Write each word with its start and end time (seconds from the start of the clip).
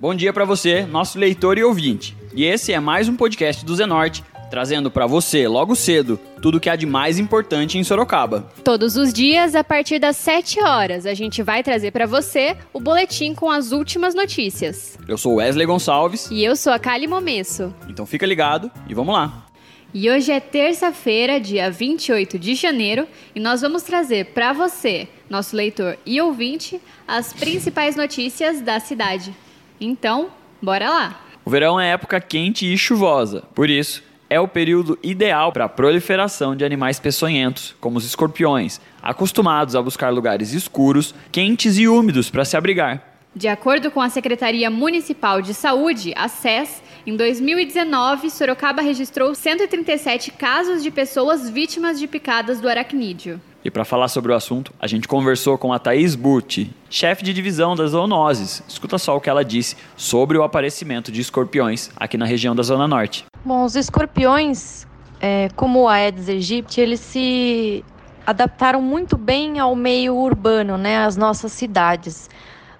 Bom 0.00 0.14
dia 0.14 0.32
para 0.32 0.44
você, 0.44 0.82
nosso 0.82 1.18
leitor 1.18 1.58
e 1.58 1.64
ouvinte. 1.64 2.16
E 2.32 2.44
esse 2.44 2.72
é 2.72 2.78
mais 2.78 3.08
um 3.08 3.16
podcast 3.16 3.66
do 3.66 3.74
Zenorte, 3.74 4.22
trazendo 4.48 4.92
para 4.92 5.08
você, 5.08 5.48
logo 5.48 5.74
cedo, 5.74 6.20
tudo 6.40 6.58
o 6.58 6.60
que 6.60 6.70
há 6.70 6.76
de 6.76 6.86
mais 6.86 7.18
importante 7.18 7.78
em 7.78 7.82
Sorocaba. 7.82 8.48
Todos 8.62 8.96
os 8.96 9.12
dias, 9.12 9.56
a 9.56 9.64
partir 9.64 9.98
das 9.98 10.16
7 10.18 10.62
horas, 10.62 11.04
a 11.04 11.14
gente 11.14 11.42
vai 11.42 11.64
trazer 11.64 11.90
para 11.90 12.06
você 12.06 12.56
o 12.72 12.78
boletim 12.78 13.34
com 13.34 13.50
as 13.50 13.72
últimas 13.72 14.14
notícias. 14.14 14.96
Eu 15.08 15.18
sou 15.18 15.34
Wesley 15.34 15.66
Gonçalves. 15.66 16.30
E 16.30 16.44
eu 16.44 16.54
sou 16.54 16.72
a 16.72 16.78
Kali 16.78 17.08
Momesso. 17.08 17.74
Então 17.88 18.06
fica 18.06 18.24
ligado 18.24 18.70
e 18.88 18.94
vamos 18.94 19.12
lá. 19.12 19.46
E 19.92 20.08
hoje 20.08 20.30
é 20.30 20.38
terça-feira, 20.38 21.40
dia 21.40 21.72
28 21.72 22.38
de 22.38 22.54
janeiro, 22.54 23.04
e 23.34 23.40
nós 23.40 23.62
vamos 23.62 23.82
trazer 23.82 24.26
para 24.26 24.52
você, 24.52 25.08
nosso 25.28 25.56
leitor 25.56 25.98
e 26.06 26.20
ouvinte, 26.20 26.80
as 27.04 27.32
principais 27.32 27.96
notícias 27.96 28.60
da 28.60 28.78
cidade. 28.78 29.34
Então, 29.80 30.28
bora 30.60 30.88
lá! 30.88 31.20
O 31.44 31.50
verão 31.50 31.80
é 31.80 31.90
época 31.90 32.20
quente 32.20 32.70
e 32.70 32.76
chuvosa, 32.76 33.42
por 33.54 33.70
isso, 33.70 34.02
é 34.30 34.38
o 34.38 34.46
período 34.46 34.98
ideal 35.02 35.52
para 35.52 35.64
a 35.64 35.68
proliferação 35.68 36.54
de 36.54 36.64
animais 36.64 37.00
peçonhentos, 37.00 37.74
como 37.80 37.96
os 37.96 38.04
escorpiões, 38.04 38.80
acostumados 39.02 39.74
a 39.74 39.82
buscar 39.82 40.10
lugares 40.10 40.52
escuros, 40.52 41.14
quentes 41.32 41.78
e 41.78 41.88
úmidos 41.88 42.28
para 42.28 42.44
se 42.44 42.56
abrigar. 42.56 43.02
De 43.34 43.46
acordo 43.46 43.90
com 43.90 44.00
a 44.00 44.08
Secretaria 44.08 44.68
Municipal 44.68 45.40
de 45.40 45.54
Saúde, 45.54 46.12
a 46.16 46.28
SES, 46.28 46.82
em 47.06 47.16
2019, 47.16 48.30
Sorocaba 48.30 48.82
registrou 48.82 49.34
137 49.34 50.32
casos 50.32 50.82
de 50.82 50.90
pessoas 50.90 51.48
vítimas 51.48 51.98
de 51.98 52.06
picadas 52.06 52.60
do 52.60 52.68
aracnídeo. 52.68 53.40
E 53.68 53.70
para 53.70 53.84
falar 53.84 54.08
sobre 54.08 54.32
o 54.32 54.34
assunto, 54.34 54.72
a 54.80 54.86
gente 54.86 55.06
conversou 55.06 55.58
com 55.58 55.74
a 55.74 55.78
Thaís 55.78 56.14
Butti, 56.14 56.74
chefe 56.88 57.22
de 57.22 57.34
divisão 57.34 57.76
das 57.76 57.90
zoonoses. 57.90 58.62
Escuta 58.66 58.96
só 58.96 59.14
o 59.14 59.20
que 59.20 59.28
ela 59.28 59.44
disse 59.44 59.76
sobre 59.94 60.38
o 60.38 60.42
aparecimento 60.42 61.12
de 61.12 61.20
escorpiões 61.20 61.90
aqui 61.94 62.16
na 62.16 62.24
região 62.24 62.56
da 62.56 62.62
Zona 62.62 62.88
Norte. 62.88 63.26
Bom, 63.44 63.64
os 63.64 63.76
escorpiões, 63.76 64.86
é, 65.20 65.50
como 65.54 65.82
o 65.82 65.88
Aedes 65.88 66.30
aegypti, 66.30 66.80
eles 66.80 66.98
se 66.98 67.84
adaptaram 68.26 68.80
muito 68.80 69.18
bem 69.18 69.58
ao 69.58 69.76
meio 69.76 70.16
urbano, 70.16 70.78
né, 70.78 71.04
às 71.04 71.18
nossas 71.18 71.52
cidades. 71.52 72.30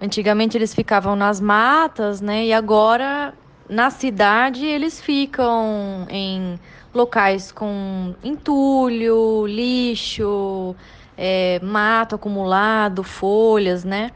Antigamente 0.01 0.57
eles 0.57 0.75
ficavam 0.75 1.15
nas 1.15 1.39
matas, 1.39 2.23
né, 2.23 2.47
e 2.47 2.53
agora 2.55 3.35
na 3.69 3.91
cidade 3.91 4.65
eles 4.65 4.99
ficam 4.99 6.07
em 6.09 6.59
locais 6.95 7.53
com 7.53 8.15
entulho, 8.23 9.47
lixo, 9.47 10.75
é, 11.17 11.61
mato 11.63 12.15
acumulado, 12.15 13.03
folhas, 13.03 13.85
né? 13.85 14.13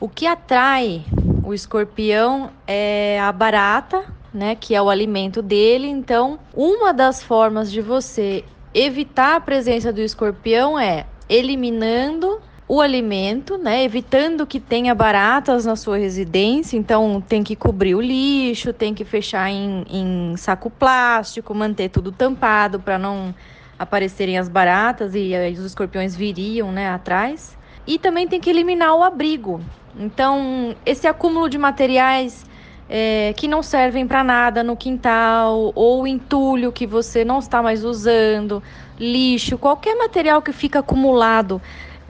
O 0.00 0.08
que 0.08 0.26
atrai 0.26 1.04
o 1.44 1.54
escorpião 1.54 2.50
é 2.66 3.20
a 3.20 3.30
barata, 3.30 4.04
né? 4.34 4.56
Que 4.56 4.74
é 4.74 4.82
o 4.82 4.90
alimento 4.90 5.40
dele. 5.40 5.86
Então, 5.86 6.38
uma 6.52 6.92
das 6.92 7.22
formas 7.22 7.70
de 7.70 7.80
você 7.80 8.44
evitar 8.74 9.36
a 9.36 9.40
presença 9.40 9.92
do 9.92 10.00
escorpião 10.00 10.78
é 10.78 11.06
eliminando 11.28 12.40
o 12.68 12.80
alimento, 12.80 13.58
né, 13.58 13.84
evitando 13.84 14.46
que 14.46 14.60
tenha 14.60 14.94
baratas 14.94 15.66
na 15.66 15.76
sua 15.76 15.98
residência. 15.98 16.76
Então, 16.76 17.20
tem 17.20 17.42
que 17.42 17.56
cobrir 17.56 17.94
o 17.94 18.00
lixo, 18.00 18.72
tem 18.72 18.94
que 18.94 19.04
fechar 19.04 19.50
em, 19.50 19.84
em 19.90 20.36
saco 20.36 20.70
plástico, 20.70 21.54
manter 21.54 21.90
tudo 21.90 22.12
tampado 22.12 22.80
para 22.80 22.98
não 22.98 23.34
aparecerem 23.78 24.38
as 24.38 24.48
baratas 24.48 25.14
e 25.14 25.34
os 25.58 25.64
escorpiões 25.64 26.14
viriam, 26.14 26.70
né, 26.70 26.88
atrás. 26.90 27.58
E 27.86 27.98
também 27.98 28.28
tem 28.28 28.40
que 28.40 28.48
eliminar 28.48 28.94
o 28.94 29.02
abrigo. 29.02 29.60
Então, 29.98 30.74
esse 30.86 31.06
acúmulo 31.06 31.48
de 31.48 31.58
materiais 31.58 32.46
é, 32.88 33.32
que 33.36 33.48
não 33.48 33.62
servem 33.62 34.06
para 34.06 34.22
nada 34.22 34.62
no 34.62 34.76
quintal, 34.76 35.72
ou 35.74 36.06
entulho 36.06 36.70
que 36.70 36.86
você 36.86 37.24
não 37.24 37.38
está 37.38 37.62
mais 37.62 37.84
usando, 37.84 38.62
lixo, 38.98 39.58
qualquer 39.58 39.96
material 39.96 40.40
que 40.40 40.52
fica 40.52 40.78
acumulado 40.78 41.60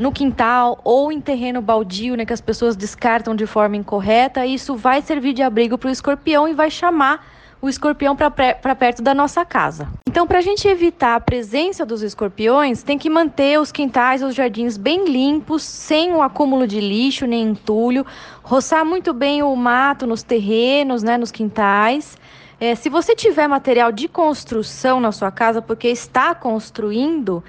no 0.03 0.11
quintal 0.11 0.81
ou 0.83 1.13
em 1.13 1.21
terreno 1.21 1.63
baldio, 1.63 2.17
né, 2.17 2.27
que 2.27 2.33
as 2.33 2.41
pessoas 2.41 2.75
descartam 2.75 3.37
de 3.37 3.47
forma 3.47 3.77
incorreta, 3.77 4.45
isso 4.45 4.75
vai 4.75 5.01
servir 5.01 5.33
de 5.33 5.43
abrigo 5.43 5.79
para 5.79 5.89
o 5.89 5.93
escorpião 5.93 6.49
e 6.49 6.53
vai 6.53 6.69
chamar 6.71 7.25
o 7.61 7.69
escorpião 7.69 8.17
para 8.17 8.75
perto 8.75 9.01
da 9.01 9.15
nossa 9.15 9.45
casa. 9.45 9.89
Então, 10.09 10.27
para 10.27 10.39
a 10.39 10.43
gente 10.43 10.67
evitar 10.67 11.15
a 11.15 11.21
presença 11.21 11.87
dos 11.87 12.03
escorpiões, 12.03 12.83
tem 12.83 12.99
que 12.99 13.09
manter 13.09 13.61
os 13.61 13.71
quintais, 13.71 14.25
os 14.25 14.35
jardins 14.35 14.77
bem 14.77 15.05
limpos, 15.05 15.63
sem 15.63 16.13
o 16.13 16.21
acúmulo 16.21 16.67
de 16.67 16.81
lixo 16.81 17.25
nem 17.25 17.51
entulho, 17.51 18.05
roçar 18.43 18.85
muito 18.85 19.13
bem 19.13 19.45
o 19.45 19.55
mato 19.55 20.05
nos 20.05 20.25
terrenos, 20.25 21.05
né, 21.05 21.17
nos 21.17 21.31
quintais. 21.31 22.19
É, 22.59 22.75
se 22.75 22.89
você 22.89 23.15
tiver 23.15 23.47
material 23.47 23.93
de 23.93 24.09
construção 24.09 24.99
na 24.99 25.13
sua 25.13 25.31
casa, 25.31 25.63
porque 25.63 25.87
está 25.87 26.35
construindo, 26.35 27.45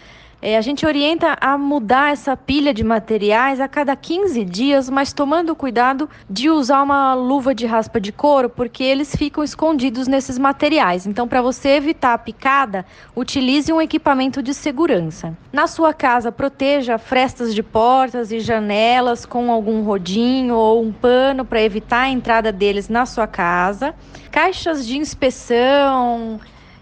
é, 0.45 0.57
a 0.57 0.61
gente 0.61 0.85
orienta 0.85 1.37
a 1.39 1.57
mudar 1.57 2.11
essa 2.11 2.35
pilha 2.35 2.73
de 2.73 2.83
materiais 2.83 3.61
a 3.61 3.67
cada 3.69 3.95
15 3.95 4.43
dias, 4.43 4.89
mas 4.89 5.13
tomando 5.13 5.55
cuidado 5.55 6.09
de 6.29 6.49
usar 6.49 6.83
uma 6.83 7.13
luva 7.13 7.55
de 7.55 7.65
raspa 7.65 7.97
de 7.97 8.11
couro, 8.11 8.49
porque 8.49 8.83
eles 8.83 9.15
ficam 9.15 9.41
escondidos 9.41 10.05
nesses 10.05 10.37
materiais. 10.37 11.07
Então, 11.07 11.29
para 11.29 11.41
você 11.41 11.69
evitar 11.69 12.13
a 12.13 12.17
picada, 12.17 12.85
utilize 13.15 13.71
um 13.71 13.81
equipamento 13.81 14.43
de 14.43 14.53
segurança. 14.53 15.33
Na 15.53 15.65
sua 15.65 15.93
casa, 15.93 16.29
proteja 16.29 16.97
frestas 16.97 17.55
de 17.55 17.63
portas 17.63 18.29
e 18.29 18.41
janelas 18.41 19.25
com 19.25 19.49
algum 19.49 19.81
rodinho 19.83 20.55
ou 20.55 20.83
um 20.83 20.91
pano 20.91 21.45
para 21.45 21.61
evitar 21.61 22.01
a 22.01 22.09
entrada 22.09 22.51
deles 22.51 22.89
na 22.89 23.05
sua 23.05 23.27
casa. 23.27 23.95
Caixas 24.29 24.85
de 24.85 24.97
inspeção, 24.97 26.37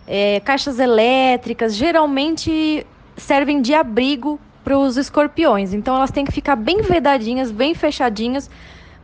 é, 0.08 0.40
caixas 0.40 0.80
elétricas, 0.80 1.76
geralmente 1.76 2.88
servem 3.22 3.62
de 3.62 3.74
abrigo 3.74 4.40
para 4.64 4.78
os 4.78 4.98
escorpiões. 4.98 5.74
Então 5.74 5.96
elas 5.96 6.12
têm 6.12 6.26
que 6.26 6.32
ficar 6.32 6.56
bem 6.56 6.82
vedadinhas, 6.82 7.52
bem 7.52 7.74
fechadinhas, 7.74 8.50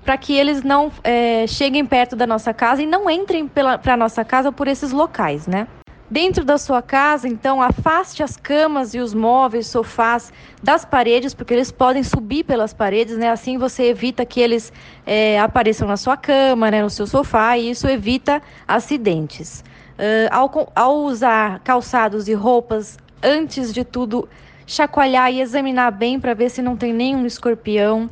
para 0.04 0.18
que 0.18 0.34
eles 0.34 0.64
não 0.64 0.92
é, 1.04 1.46
cheguem 1.48 1.86
perto 1.86 2.16
da 2.16 2.26
nossa 2.26 2.54
casa 2.54 2.82
e 2.82 2.86
não 2.86 3.10
entrem 3.10 3.48
para 3.48 3.94
a 3.94 3.98
nossa 3.98 4.24
casa 4.24 4.52
por 4.52 4.68
esses 4.68 4.92
locais, 4.92 5.48
né? 5.48 5.68
Dentro 6.10 6.46
da 6.46 6.58
sua 6.58 6.82
casa, 6.82 7.28
então, 7.28 7.62
afaste 7.62 8.24
as 8.24 8.38
camas 8.38 8.94
e 8.94 9.00
os 9.00 9.14
móveis, 9.14 9.68
sofás 9.68 10.32
das 10.64 10.86
paredes, 10.86 11.34
porque 11.34 11.54
eles 11.54 11.70
podem 11.70 12.02
subir 12.02 12.46
pelas 12.46 12.74
paredes, 12.74 13.18
né? 13.18 13.30
Assim 13.30 13.58
você 13.58 13.90
evita 13.90 14.26
que 14.26 14.40
eles 14.40 14.72
é, 15.06 15.38
apareçam 15.38 15.86
na 15.86 15.98
sua 15.98 16.16
cama, 16.16 16.72
né? 16.72 16.82
no 16.82 16.90
seu 16.90 17.06
sofá, 17.06 17.58
e 17.58 17.72
isso 17.72 17.90
evita 17.90 18.42
acidentes. 18.66 19.62
Uh, 19.98 20.30
ao, 20.32 20.72
ao 20.74 20.98
usar 21.00 21.60
calçados 21.60 22.30
e 22.30 22.34
roupas 22.34 22.98
antes 23.22 23.74
de 23.74 23.84
tudo, 23.84 24.28
chacoalhar 24.66 25.32
e 25.32 25.42
examinar 25.42 25.92
bem 25.92 26.20
para 26.20 26.34
ver 26.34 26.50
se 26.50 26.62
não 26.62 26.76
tem 26.76 26.94
nenhum 26.94 27.26
escorpião. 27.26 28.10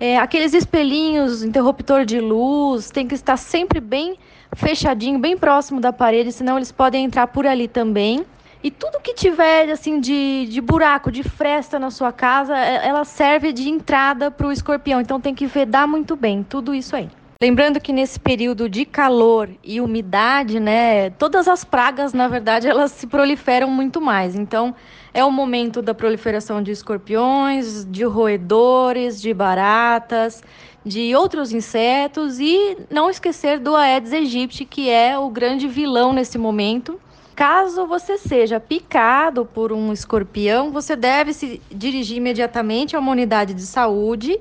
É, 0.00 0.18
aqueles 0.18 0.54
espelhinhos, 0.54 1.42
interruptor 1.42 2.04
de 2.04 2.20
luz, 2.20 2.90
tem 2.90 3.08
que 3.08 3.14
estar 3.14 3.36
sempre 3.36 3.80
bem 3.80 4.16
fechadinho, 4.54 5.18
bem 5.18 5.36
próximo 5.36 5.80
da 5.80 5.92
parede, 5.92 6.32
senão 6.32 6.56
eles 6.56 6.70
podem 6.70 7.04
entrar 7.04 7.26
por 7.26 7.46
ali 7.46 7.66
também. 7.66 8.24
E 8.62 8.70
tudo 8.70 9.00
que 9.00 9.14
tiver 9.14 9.70
assim 9.70 10.00
de, 10.00 10.46
de 10.46 10.60
buraco, 10.60 11.12
de 11.12 11.22
fresta 11.22 11.78
na 11.78 11.90
sua 11.90 12.12
casa, 12.12 12.56
é, 12.56 12.86
ela 12.86 13.04
serve 13.04 13.52
de 13.52 13.68
entrada 13.68 14.30
para 14.30 14.46
o 14.46 14.52
escorpião. 14.52 15.00
Então 15.00 15.20
tem 15.20 15.34
que 15.34 15.46
vedar 15.46 15.86
muito 15.86 16.16
bem 16.16 16.42
tudo 16.42 16.74
isso 16.74 16.96
aí. 16.96 17.08
Lembrando 17.40 17.78
que 17.78 17.92
nesse 17.92 18.18
período 18.18 18.68
de 18.68 18.84
calor 18.84 19.48
e 19.62 19.80
umidade, 19.80 20.58
né, 20.58 21.08
todas 21.10 21.46
as 21.46 21.62
pragas, 21.62 22.12
na 22.12 22.26
verdade, 22.26 22.66
elas 22.66 22.90
se 22.90 23.06
proliferam 23.06 23.70
muito 23.70 24.00
mais. 24.00 24.34
Então, 24.34 24.74
é 25.14 25.24
o 25.24 25.30
momento 25.30 25.80
da 25.80 25.94
proliferação 25.94 26.60
de 26.60 26.72
escorpiões, 26.72 27.84
de 27.84 28.02
roedores, 28.02 29.22
de 29.22 29.32
baratas, 29.32 30.42
de 30.84 31.14
outros 31.14 31.52
insetos 31.52 32.40
e 32.40 32.76
não 32.90 33.08
esquecer 33.08 33.60
do 33.60 33.76
Aedes 33.76 34.12
aegypti, 34.12 34.64
que 34.64 34.90
é 34.90 35.16
o 35.16 35.30
grande 35.30 35.68
vilão 35.68 36.12
nesse 36.12 36.38
momento. 36.38 37.00
Caso 37.36 37.86
você 37.86 38.18
seja 38.18 38.58
picado 38.58 39.44
por 39.44 39.72
um 39.72 39.92
escorpião, 39.92 40.72
você 40.72 40.96
deve 40.96 41.32
se 41.32 41.62
dirigir 41.70 42.16
imediatamente 42.16 42.96
a 42.96 42.98
uma 42.98 43.12
unidade 43.12 43.54
de 43.54 43.62
saúde 43.62 44.40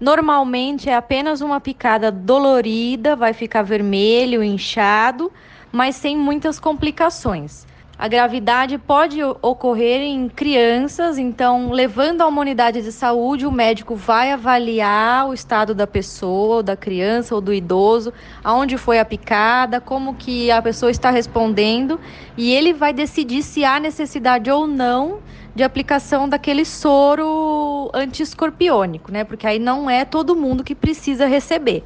Normalmente 0.00 0.90
é 0.90 0.94
apenas 0.94 1.40
uma 1.40 1.60
picada 1.60 2.10
dolorida, 2.12 3.16
vai 3.16 3.32
ficar 3.32 3.62
vermelho, 3.62 4.42
inchado, 4.42 5.32
mas 5.72 5.96
sem 5.96 6.16
muitas 6.16 6.60
complicações. 6.60 7.66
A 7.98 8.08
gravidade 8.08 8.76
pode 8.76 9.22
ocorrer 9.22 10.02
em 10.02 10.28
crianças, 10.28 11.16
então, 11.16 11.70
levando 11.70 12.20
a 12.20 12.26
uma 12.26 12.42
unidade 12.42 12.82
de 12.82 12.92
saúde, 12.92 13.46
o 13.46 13.50
médico 13.50 13.96
vai 13.96 14.32
avaliar 14.32 15.26
o 15.26 15.32
estado 15.32 15.74
da 15.74 15.86
pessoa, 15.86 16.56
ou 16.56 16.62
da 16.62 16.76
criança 16.76 17.34
ou 17.34 17.40
do 17.40 17.54
idoso, 17.54 18.12
aonde 18.44 18.76
foi 18.76 18.98
a 18.98 19.04
picada, 19.04 19.80
como 19.80 20.14
que 20.14 20.50
a 20.50 20.60
pessoa 20.60 20.90
está 20.90 21.08
respondendo, 21.08 21.98
e 22.36 22.52
ele 22.52 22.74
vai 22.74 22.92
decidir 22.92 23.42
se 23.42 23.64
há 23.64 23.80
necessidade 23.80 24.50
ou 24.50 24.66
não 24.66 25.20
de 25.54 25.62
aplicação 25.62 26.28
daquele 26.28 26.66
soro 26.66 27.90
antiescorpiônico, 27.94 29.10
né? 29.10 29.24
Porque 29.24 29.46
aí 29.46 29.58
não 29.58 29.88
é 29.88 30.04
todo 30.04 30.36
mundo 30.36 30.62
que 30.62 30.74
precisa 30.74 31.24
receber. 31.24 31.82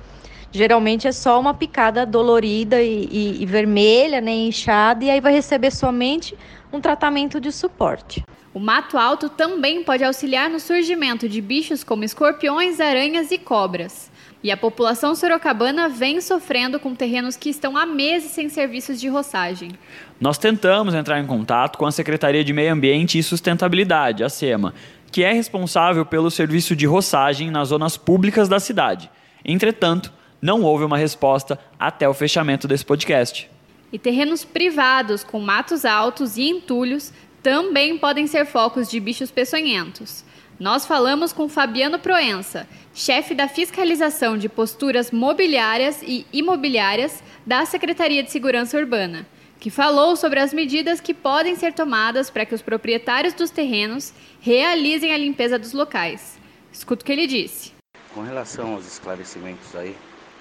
Geralmente 0.52 1.06
é 1.06 1.12
só 1.12 1.38
uma 1.38 1.55
picada 1.55 2.05
dolorida 2.05 2.82
e, 2.82 3.08
e, 3.11 3.43
e 3.43 3.47
vermelha, 3.47 4.20
né, 4.20 4.32
inchada, 4.32 5.05
e 5.05 5.11
aí 5.11 5.20
vai 5.20 5.32
receber 5.32 5.70
somente 5.70 6.37
um 6.73 6.81
tratamento 6.81 7.41
de 7.41 7.52
suporte. 7.52 8.25
O 8.52 8.58
mato 8.58 8.99
alto 8.99 9.29
também 9.29 9.85
pode 9.85 10.02
auxiliar 10.02 10.50
no 10.50 10.58
surgimento 10.58 11.29
de 11.29 11.41
bichos 11.41 11.85
como 11.85 12.02
escorpiões, 12.02 12.81
aranhas 12.81 13.31
e 13.31 13.38
cobras. 13.38 14.11
E 14.43 14.50
a 14.50 14.56
população 14.56 15.14
sorocabana 15.14 15.88
vem 15.88 16.20
sofrendo 16.20 16.81
com 16.81 16.94
terrenos 16.94 17.37
que 17.37 17.50
estão 17.50 17.76
há 17.76 17.87
meses 17.87 18.32
sem 18.32 18.49
serviços 18.49 19.00
de 19.00 19.06
roçagem. 19.06 19.73
Nós 20.20 20.38
tentamos 20.38 20.94
entrar 20.94 21.20
em 21.20 21.26
contato 21.26 21.79
com 21.79 21.87
a 21.87 21.93
Secretaria 21.93 22.43
de 22.43 22.52
Meio 22.52 22.73
Ambiente 22.73 23.19
e 23.19 23.23
Sustentabilidade, 23.23 24.25
a 24.25 24.29
SEMA, 24.29 24.75
que 25.12 25.23
é 25.23 25.32
responsável 25.32 26.05
pelo 26.05 26.31
serviço 26.31 26.75
de 26.75 26.87
roçagem 26.87 27.50
nas 27.50 27.69
zonas 27.69 27.97
públicas 27.97 28.49
da 28.49 28.58
cidade. 28.58 29.11
Entretanto, 29.44 30.12
não 30.41 30.63
houve 30.63 30.85
uma 30.85 30.97
resposta 30.97 31.59
até 31.79 32.09
o 32.09 32.15
fechamento 32.15 32.67
desse 32.67 32.85
podcast. 32.85 33.51
E 33.93 33.99
terrenos 33.99 34.45
privados 34.45 35.25
com 35.25 35.41
matos 35.41 35.85
altos 35.85 36.37
e 36.37 36.49
entulhos 36.49 37.13
também 37.43 37.99
podem 37.99 38.27
ser 38.27 38.47
focos 38.47 38.89
de 38.89 39.01
bichos 39.01 39.31
peçonhentos. 39.31 40.25
Nós 40.59 40.85
falamos 40.85 41.33
com 41.33 41.49
Fabiano 41.49 41.99
Proença, 41.99 42.69
chefe 42.95 43.35
da 43.35 43.49
fiscalização 43.49 44.37
de 44.37 44.49
posturas 44.49 45.11
mobiliárias 45.11 46.03
e 46.03 46.27
imobiliárias 46.33 47.23
da 47.47 47.65
Secretaria 47.65 48.23
de 48.23 48.31
Segurança 48.31 48.77
Urbana, 48.77 49.27
que 49.59 49.71
falou 49.71 50.17
sobre 50.17 50.39
as 50.39 50.53
medidas 50.53 51.01
que 51.01 51.15
podem 51.15 51.57
ser 51.57 51.73
tomadas 51.73 52.29
para 52.29 52.45
que 52.45 52.55
os 52.55 52.61
proprietários 52.61 53.33
dos 53.33 53.51
terrenos 53.51 54.13
realizem 54.41 55.15
a 55.15 55.19
limpeza 55.19 55.59
dos 55.59 55.73
locais. 55.73 56.39
Escuta 56.71 57.03
o 57.03 57.07
que 57.07 57.13
ele 57.13 57.27
disse. 57.27 57.73
Com 58.15 58.21
relação 58.21 58.75
aos 58.75 58.87
esclarecimentos 58.87 59.75
aí, 59.75 59.97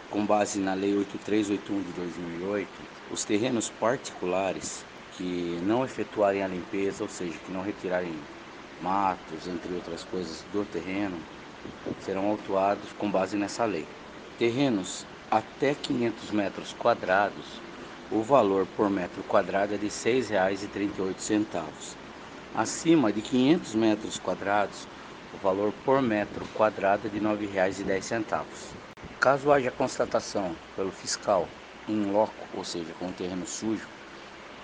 com 0.10 0.26
base 0.26 0.60
na 0.60 0.74
Lei 0.74 0.96
8381 0.96 1.82
de 1.82 1.92
2008, 1.94 2.70
os 3.12 3.24
terrenos 3.24 3.70
particulares 3.70 4.84
que 5.18 5.60
não 5.64 5.84
efetuarem 5.84 6.44
a 6.44 6.48
limpeza, 6.48 7.04
ou 7.04 7.10
seja, 7.10 7.38
que 7.46 7.52
não 7.52 7.62
retirarem 7.62 8.14
matos, 8.82 9.48
entre 9.48 9.74
outras 9.74 10.04
coisas, 10.04 10.44
do 10.54 10.66
terreno, 10.66 11.18
serão 12.00 12.30
autuados 12.30 12.92
com 12.98 13.12
base 13.12 13.36
nessa 13.36 13.66
lei. 13.66 13.86
Terrenos 14.38 15.06
até 15.30 15.76
500 15.76 16.32
metros 16.32 16.74
quadrados, 16.74 17.46
o 18.12 18.22
valor 18.22 18.66
por 18.76 18.90
metro 18.90 19.22
quadrado 19.24 19.76
é 19.76 19.78
de 19.78 19.86
R$ 19.86 19.92
6,38. 19.92 21.96
Acima 22.56 23.12
de 23.12 23.22
500 23.22 23.76
metros 23.76 24.18
quadrados, 24.18 24.88
o 25.34 25.38
valor 25.38 25.72
por 25.86 26.02
metro 26.02 26.46
quadrado 26.56 27.08
é 27.08 27.10
de 27.10 27.20
R$ 27.20 27.26
9,10. 27.26 28.89
Caso 29.20 29.52
haja 29.52 29.70
constatação 29.70 30.56
pelo 30.78 30.92
fiscal 30.92 31.46
em 31.90 32.10
loco, 32.10 32.48
ou 32.54 32.64
seja, 32.64 32.94
com 32.98 33.08
o 33.08 33.12
terreno 33.12 33.46
sujo, 33.46 33.86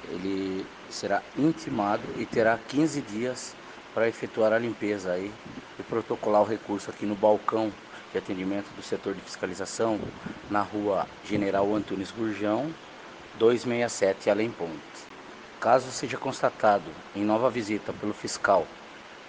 ele 0.09 0.65
será 0.89 1.21
intimado 1.37 2.03
e 2.17 2.25
terá 2.25 2.57
15 2.69 3.01
dias 3.01 3.53
para 3.93 4.07
efetuar 4.07 4.53
a 4.53 4.57
limpeza 4.57 5.11
aí 5.11 5.29
e 5.77 5.83
protocolar 5.83 6.41
o 6.41 6.45
recurso 6.45 6.89
aqui 6.89 7.05
no 7.05 7.15
balcão 7.15 7.69
de 8.13 8.17
atendimento 8.17 8.73
do 8.77 8.81
setor 8.81 9.13
de 9.13 9.19
fiscalização 9.19 9.99
na 10.49 10.61
rua 10.61 11.05
General 11.25 11.75
Antunes 11.75 12.11
Gurjão, 12.11 12.73
267 13.37 14.29
Além 14.29 14.49
Ponte. 14.49 14.79
Caso 15.59 15.91
seja 15.91 16.17
constatado 16.17 16.89
em 17.13 17.25
nova 17.25 17.49
visita 17.49 17.91
pelo 17.91 18.13
fiscal 18.13 18.65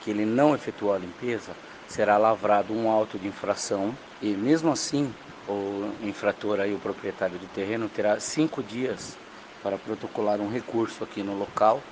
que 0.02 0.10
ele 0.10 0.24
não 0.24 0.54
efetuou 0.54 0.94
a 0.94 0.98
limpeza, 0.98 1.50
será 1.88 2.16
lavrado 2.16 2.72
um 2.72 2.88
auto 2.88 3.18
de 3.18 3.26
infração 3.26 3.92
e 4.20 4.34
mesmo 4.36 4.70
assim 4.72 5.14
o 5.46 5.84
infrator 6.00 6.60
aí, 6.60 6.74
o 6.74 6.78
proprietário 6.78 7.38
do 7.38 7.46
terreno, 7.46 7.88
terá 7.88 8.18
cinco 8.18 8.62
dias 8.62 9.18
para 9.62 9.78
protocolar 9.78 10.40
um 10.40 10.48
recurso 10.48 11.04
aqui 11.04 11.22
no 11.22 11.34
local, 11.34 11.82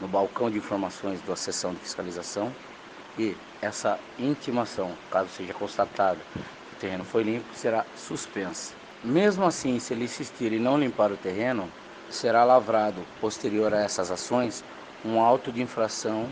no 0.00 0.06
balcão 0.06 0.50
de 0.50 0.58
informações 0.58 1.20
da 1.22 1.34
sessão 1.34 1.72
de 1.72 1.80
fiscalização 1.80 2.54
e 3.18 3.36
essa 3.60 3.98
intimação, 4.18 4.96
caso 5.10 5.30
seja 5.30 5.54
constatado 5.54 6.22
que 6.68 6.74
o 6.74 6.76
terreno 6.76 7.04
foi 7.04 7.22
limpo, 7.22 7.54
será 7.54 7.86
suspensa. 7.94 8.74
Mesmo 9.02 9.44
assim, 9.44 9.78
se 9.80 9.94
ele 9.94 10.04
insistir 10.04 10.52
em 10.52 10.60
não 10.60 10.78
limpar 10.78 11.10
o 11.10 11.16
terreno, 11.16 11.72
será 12.08 12.44
lavrado, 12.44 13.06
posterior 13.18 13.72
a 13.72 13.80
essas 13.80 14.10
ações, 14.10 14.64
um 15.04 15.20
auto 15.20 15.50
de 15.50 15.62
infração 15.62 16.30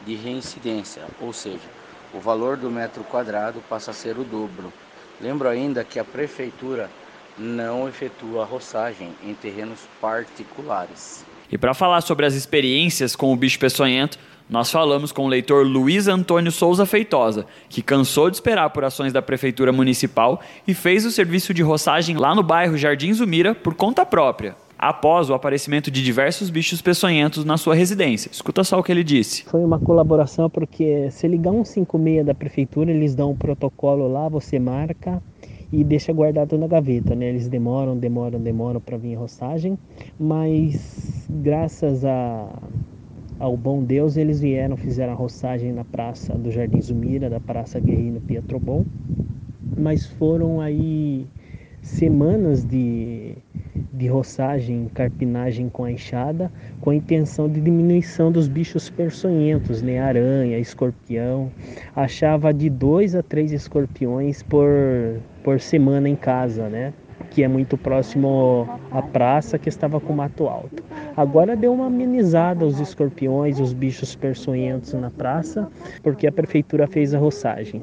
de 0.00 0.14
reincidência, 0.14 1.08
ou 1.18 1.32
seja, 1.32 1.68
o 2.12 2.20
valor 2.20 2.56
do 2.56 2.70
metro 2.70 3.04
quadrado 3.04 3.62
passa 3.68 3.90
a 3.90 3.94
ser 3.94 4.18
o 4.18 4.24
dobro. 4.24 4.72
Lembro 5.20 5.48
ainda 5.48 5.84
que 5.84 5.98
a 5.98 6.04
prefeitura 6.04 6.88
não 7.36 7.88
efetua 7.88 8.44
roçagem 8.44 9.10
em 9.24 9.34
terrenos 9.34 9.80
particulares. 10.00 11.24
E 11.50 11.56
para 11.56 11.74
falar 11.74 12.00
sobre 12.00 12.26
as 12.26 12.34
experiências 12.34 13.16
com 13.16 13.32
o 13.32 13.36
bicho 13.36 13.58
peçonhento, 13.58 14.18
nós 14.48 14.70
falamos 14.70 15.12
com 15.12 15.26
o 15.26 15.28
leitor 15.28 15.66
Luiz 15.66 16.08
Antônio 16.08 16.50
Souza 16.50 16.86
Feitosa, 16.86 17.46
que 17.68 17.82
cansou 17.82 18.30
de 18.30 18.36
esperar 18.36 18.70
por 18.70 18.82
ações 18.82 19.12
da 19.12 19.20
Prefeitura 19.20 19.72
Municipal 19.72 20.42
e 20.66 20.72
fez 20.72 21.04
o 21.04 21.10
serviço 21.10 21.52
de 21.52 21.62
roçagem 21.62 22.16
lá 22.16 22.34
no 22.34 22.42
bairro 22.42 22.76
Jardim 22.76 23.12
Zumira 23.12 23.54
por 23.54 23.74
conta 23.74 24.06
própria, 24.06 24.56
após 24.78 25.28
o 25.28 25.34
aparecimento 25.34 25.90
de 25.90 26.02
diversos 26.02 26.50
bichos 26.50 26.80
peçonhentos 26.80 27.44
na 27.44 27.56
sua 27.56 27.74
residência. 27.74 28.30
Escuta 28.30 28.62
só 28.62 28.78
o 28.78 28.82
que 28.82 28.92
ele 28.92 29.02
disse. 29.02 29.44
Foi 29.44 29.64
uma 29.64 29.78
colaboração 29.78 30.48
porque 30.48 31.10
se 31.10 31.26
ligar 31.26 31.52
156 31.52 32.24
da 32.24 32.34
Prefeitura, 32.34 32.90
eles 32.90 33.14
dão 33.14 33.32
um 33.32 33.36
protocolo 33.36 34.06
lá, 34.06 34.28
você 34.28 34.58
marca 34.58 35.20
e 35.72 35.84
deixa 35.84 36.12
guardado 36.12 36.56
na 36.56 36.66
gaveta, 36.66 37.14
né? 37.14 37.28
Eles 37.28 37.48
demoram, 37.48 37.96
demoram, 37.96 38.40
demoram 38.40 38.80
para 38.80 38.96
vir 38.96 39.16
a 39.16 39.18
roçagem, 39.18 39.78
mas 40.18 41.26
graças 41.28 42.04
a, 42.04 42.48
ao 43.38 43.56
bom 43.56 43.82
Deus 43.82 44.16
eles 44.16 44.40
vieram, 44.40 44.76
fizeram 44.76 45.12
a 45.12 45.16
roçagem 45.16 45.72
na 45.72 45.84
praça 45.84 46.34
do 46.34 46.50
Jardim 46.50 46.80
Zumira, 46.80 47.28
da 47.28 47.40
Praça 47.40 47.78
Guerrino 47.80 48.20
Pietrobon, 48.20 48.84
mas 49.76 50.06
foram 50.06 50.60
aí 50.60 51.26
semanas 51.88 52.64
de, 52.64 53.34
de 53.92 54.06
roçagem, 54.06 54.88
carpinagem 54.94 55.68
com 55.68 55.84
a 55.84 55.90
enxada, 55.90 56.52
com 56.80 56.90
a 56.90 56.94
intenção 56.94 57.48
de 57.48 57.60
diminuição 57.60 58.30
dos 58.30 58.46
bichos 58.46 58.90
peçonhentos, 58.90 59.82
né? 59.82 59.98
aranha, 59.98 60.58
escorpião. 60.58 61.50
Achava 61.96 62.52
de 62.52 62.68
dois 62.68 63.14
a 63.14 63.22
três 63.22 63.52
escorpiões 63.52 64.42
por, 64.42 64.68
por 65.42 65.60
semana 65.60 66.08
em 66.08 66.16
casa, 66.16 66.68
né? 66.68 66.92
que 67.30 67.42
é 67.42 67.48
muito 67.48 67.76
próximo 67.76 68.66
à 68.90 69.02
praça 69.02 69.58
que 69.58 69.68
estava 69.68 70.00
com 70.00 70.12
mato 70.12 70.46
alto. 70.46 70.82
Agora 71.16 71.56
deu 71.56 71.72
uma 71.72 71.86
amenizada 71.86 72.64
os 72.64 72.80
escorpiões, 72.80 73.58
os 73.58 73.72
bichos 73.72 74.14
peçonhentos 74.14 74.92
na 74.94 75.10
praça, 75.10 75.68
porque 76.02 76.26
a 76.26 76.32
prefeitura 76.32 76.86
fez 76.86 77.14
a 77.14 77.18
roçagem. 77.18 77.82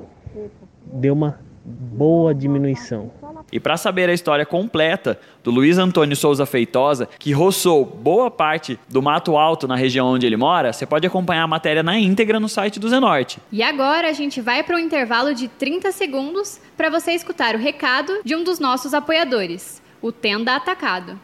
Deu 0.94 1.13
uma 1.13 1.39
boa 1.65 2.34
diminuição. 2.34 3.12
E 3.51 3.60
para 3.60 3.75
saber 3.77 4.10
a 4.10 4.13
história 4.13 4.45
completa 4.45 5.19
do 5.43 5.50
Luiz 5.50 5.77
Antônio 5.77 6.15
Souza 6.15 6.45
Feitosa, 6.45 7.10
que 7.17 7.31
roçou 7.31 7.84
boa 7.84 8.29
parte 8.29 8.79
do 8.88 9.01
Mato 9.01 9.36
Alto 9.36 9.67
na 9.67 9.75
região 9.75 10.07
onde 10.07 10.25
ele 10.25 10.38
mora, 10.38 10.72
você 10.72 10.86
pode 10.86 11.07
acompanhar 11.07 11.43
a 11.43 11.48
matéria 11.48 11.81
na 11.81 11.98
íntegra 11.98 12.39
no 12.39 12.48
site 12.48 12.79
do 12.79 12.89
Zenorte. 12.89 13.39
E 13.51 13.63
agora 13.63 14.10
a 14.10 14.13
gente 14.13 14.41
vai 14.41 14.63
para 14.63 14.75
um 14.75 14.79
intervalo 14.79 15.34
de 15.34 15.48
30 15.48 15.91
segundos 15.91 16.60
para 16.77 16.89
você 16.89 17.12
escutar 17.12 17.55
o 17.55 17.60
recado 17.60 18.22
de 18.24 18.36
um 18.36 18.43
dos 18.43 18.60
nossos 18.60 18.93
apoiadores, 18.93 19.81
o 20.01 20.12
Tenda 20.12 20.55
Atacado. 20.55 21.19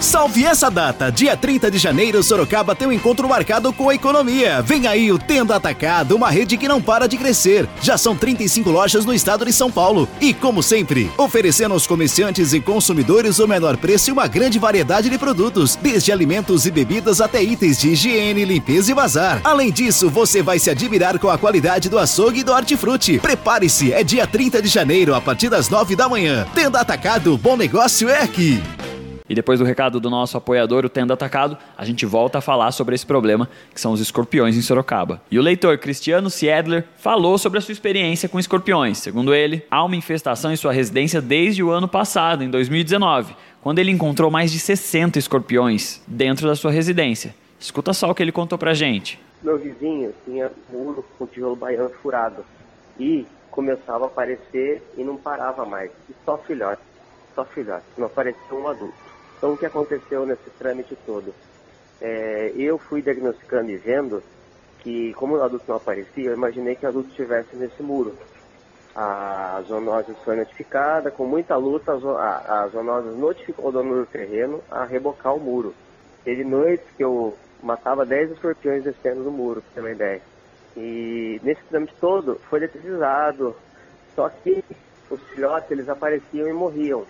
Salve 0.00 0.44
essa 0.44 0.70
data! 0.70 1.10
Dia 1.10 1.36
30 1.36 1.70
de 1.70 1.78
janeiro, 1.78 2.22
Sorocaba 2.22 2.74
tem 2.74 2.86
um 2.86 2.92
encontro 2.92 3.28
marcado 3.28 3.72
com 3.72 3.88
a 3.88 3.94
economia. 3.94 4.60
Vem 4.60 4.86
aí 4.86 5.10
o 5.10 5.18
Tenda 5.18 5.56
Atacado, 5.56 6.14
uma 6.14 6.30
rede 6.30 6.56
que 6.56 6.68
não 6.68 6.80
para 6.80 7.06
de 7.06 7.16
crescer. 7.16 7.68
Já 7.80 7.96
são 7.96 8.14
35 8.14 8.70
lojas 8.70 9.04
no 9.04 9.14
estado 9.14 9.44
de 9.46 9.52
São 9.52 9.70
Paulo. 9.70 10.08
E, 10.20 10.34
como 10.34 10.62
sempre, 10.62 11.10
oferecendo 11.16 11.72
aos 11.72 11.86
comerciantes 11.86 12.52
e 12.52 12.60
consumidores 12.60 13.38
o 13.38 13.48
menor 13.48 13.76
preço 13.76 14.10
e 14.10 14.12
uma 14.12 14.26
grande 14.26 14.58
variedade 14.58 15.08
de 15.08 15.18
produtos, 15.18 15.76
desde 15.76 16.12
alimentos 16.12 16.66
e 16.66 16.70
bebidas 16.70 17.20
até 17.20 17.42
itens 17.42 17.78
de 17.78 17.90
higiene, 17.90 18.44
limpeza 18.44 18.92
e 18.92 18.94
bazar. 18.94 19.40
Além 19.42 19.72
disso, 19.72 20.10
você 20.10 20.42
vai 20.42 20.58
se 20.58 20.70
admirar 20.70 21.18
com 21.18 21.30
a 21.30 21.38
qualidade 21.38 21.88
do 21.88 21.98
açougue 21.98 22.40
e 22.40 22.44
do 22.44 22.52
hortifruti. 22.52 23.18
Prepare-se, 23.18 23.92
é 23.92 24.04
dia 24.04 24.26
30 24.26 24.60
de 24.60 24.68
janeiro, 24.68 25.14
a 25.14 25.20
partir 25.20 25.48
das 25.48 25.68
9 25.68 25.96
da 25.96 26.08
manhã. 26.08 26.46
Tenda 26.54 26.80
Atacado, 26.80 27.38
bom 27.38 27.56
negócio 27.56 28.08
é 28.08 28.20
aqui. 28.20 28.62
E 29.34 29.42
depois 29.42 29.58
do 29.58 29.64
recado 29.64 29.98
do 29.98 30.08
nosso 30.08 30.36
apoiador, 30.36 30.84
o 30.84 30.88
Tenda 30.88 31.12
Atacado, 31.12 31.58
a 31.76 31.84
gente 31.84 32.06
volta 32.06 32.38
a 32.38 32.40
falar 32.40 32.70
sobre 32.70 32.94
esse 32.94 33.04
problema, 33.04 33.48
que 33.74 33.80
são 33.80 33.90
os 33.90 33.98
escorpiões 33.98 34.56
em 34.56 34.62
Sorocaba. 34.62 35.20
E 35.28 35.40
o 35.40 35.42
leitor 35.42 35.76
Cristiano 35.76 36.30
Siedler 36.30 36.84
falou 36.98 37.36
sobre 37.36 37.58
a 37.58 37.60
sua 37.60 37.72
experiência 37.72 38.28
com 38.28 38.38
escorpiões. 38.38 38.98
Segundo 38.98 39.34
ele, 39.34 39.66
há 39.68 39.82
uma 39.82 39.96
infestação 39.96 40.52
em 40.52 40.56
sua 40.56 40.72
residência 40.72 41.20
desde 41.20 41.64
o 41.64 41.70
ano 41.70 41.88
passado, 41.88 42.44
em 42.44 42.48
2019, 42.48 43.34
quando 43.60 43.80
ele 43.80 43.90
encontrou 43.90 44.30
mais 44.30 44.52
de 44.52 44.60
60 44.60 45.18
escorpiões 45.18 46.00
dentro 46.06 46.46
da 46.46 46.54
sua 46.54 46.70
residência. 46.70 47.34
Escuta 47.58 47.92
só 47.92 48.12
o 48.12 48.14
que 48.14 48.22
ele 48.22 48.30
contou 48.30 48.56
pra 48.56 48.72
gente. 48.72 49.18
Meu 49.42 49.58
vizinho 49.58 50.14
tinha 50.24 50.48
muro 50.72 51.04
com 51.18 51.26
tijolo 51.26 51.56
baiano 51.56 51.90
furado. 52.00 52.44
E 53.00 53.26
começava 53.50 54.04
a 54.04 54.06
aparecer 54.06 54.80
e 54.96 55.02
não 55.02 55.16
parava 55.16 55.66
mais. 55.66 55.90
E 56.08 56.14
só 56.24 56.38
filhote, 56.38 56.82
só 57.34 57.44
filhote, 57.44 57.84
não 57.98 58.06
aparecia 58.06 58.56
um 58.56 58.68
adulto. 58.68 59.03
Então 59.44 59.52
o 59.52 59.58
que 59.58 59.66
aconteceu 59.66 60.24
nesse 60.24 60.48
trâmite 60.58 60.96
todo? 61.04 61.34
É, 62.00 62.50
eu 62.56 62.78
fui 62.78 63.02
diagnosticando 63.02 63.70
e 63.70 63.76
vendo 63.76 64.22
que 64.78 65.12
como 65.12 65.36
o 65.36 65.42
adulto 65.42 65.66
não 65.68 65.76
aparecia, 65.76 66.30
eu 66.30 66.32
imaginei 66.34 66.74
que 66.74 66.86
o 66.86 66.88
adulto 66.88 67.10
estivesse 67.10 67.54
nesse 67.54 67.82
muro. 67.82 68.16
A 68.96 69.62
zoonose 69.66 70.14
foi 70.24 70.36
notificada, 70.36 71.10
com 71.10 71.26
muita 71.26 71.56
luta, 71.56 71.92
a, 71.92 72.62
a 72.62 72.68
zoonose 72.68 73.18
notificou 73.18 73.68
o 73.68 73.70
dono 73.70 73.96
do 73.96 74.06
terreno 74.06 74.62
a 74.70 74.86
rebocar 74.86 75.34
o 75.34 75.40
muro. 75.40 75.74
Teve 76.24 76.42
noites 76.42 76.86
que 76.96 77.04
eu 77.04 77.36
matava 77.62 78.06
10 78.06 78.30
escorpiões 78.30 78.82
descendo 78.82 79.24
do 79.24 79.30
muro, 79.30 79.60
pra 79.60 79.74
ter 79.74 79.80
uma 79.80 79.90
ideia. 79.90 80.22
E 80.74 81.38
nesse 81.42 81.62
trâmite 81.64 81.94
todo 82.00 82.40
foi 82.48 82.60
detetizado, 82.60 83.54
só 84.14 84.26
que 84.30 84.64
os 85.10 85.20
filhotes 85.28 85.70
eles 85.70 85.90
apareciam 85.90 86.48
e 86.48 86.52
morriam. 86.54 87.04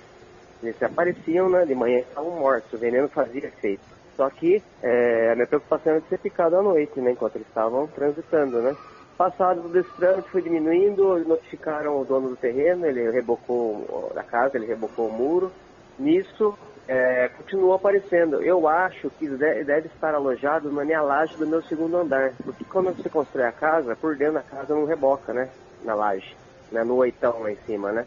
Eles 0.68 0.82
apareciam, 0.82 1.48
né, 1.48 1.64
de 1.64 1.74
manhã 1.74 1.98
estavam 2.00 2.30
mortos, 2.32 2.72
o 2.72 2.78
veneno 2.78 3.08
fazia 3.08 3.46
efeito. 3.46 3.82
Só 4.16 4.30
que 4.30 4.62
é, 4.82 5.32
a 5.32 5.34
minha 5.34 5.46
preocupação 5.46 5.92
era 5.92 6.00
de 6.00 6.08
ser 6.08 6.18
picado 6.18 6.56
à 6.56 6.62
noite, 6.62 7.00
né, 7.00 7.12
enquanto 7.12 7.36
eles 7.36 7.48
estavam 7.48 7.86
transitando, 7.88 8.62
né. 8.62 8.76
Passado 9.16 9.68
desse 9.68 9.90
trâmite 9.96 10.28
foi 10.30 10.42
diminuindo, 10.42 11.18
notificaram 11.20 12.00
o 12.00 12.04
dono 12.04 12.30
do 12.30 12.36
terreno, 12.36 12.84
ele 12.84 13.10
rebocou 13.12 14.12
a 14.16 14.22
casa, 14.24 14.56
ele 14.56 14.66
rebocou 14.66 15.06
o 15.06 15.12
muro. 15.12 15.52
Nisso, 15.96 16.58
é, 16.88 17.28
continua 17.28 17.76
aparecendo. 17.76 18.42
Eu 18.42 18.66
acho 18.66 19.08
que 19.10 19.28
deve 19.28 19.86
estar 19.86 20.14
alojado 20.14 20.72
na 20.72 20.84
minha 20.84 21.00
laje 21.00 21.36
do 21.36 21.46
meu 21.46 21.62
segundo 21.62 21.96
andar. 21.96 22.32
Porque 22.42 22.64
quando 22.64 22.92
você 22.92 23.08
constrói 23.08 23.46
a 23.46 23.52
casa, 23.52 23.94
por 23.94 24.16
dentro 24.16 24.34
da 24.34 24.42
casa 24.42 24.74
não 24.74 24.84
reboca, 24.84 25.32
né? 25.32 25.48
Na 25.84 25.94
laje, 25.94 26.36
né? 26.72 26.82
no 26.82 26.96
oitão 26.96 27.40
lá 27.40 27.52
em 27.52 27.58
cima, 27.66 27.92
né? 27.92 28.06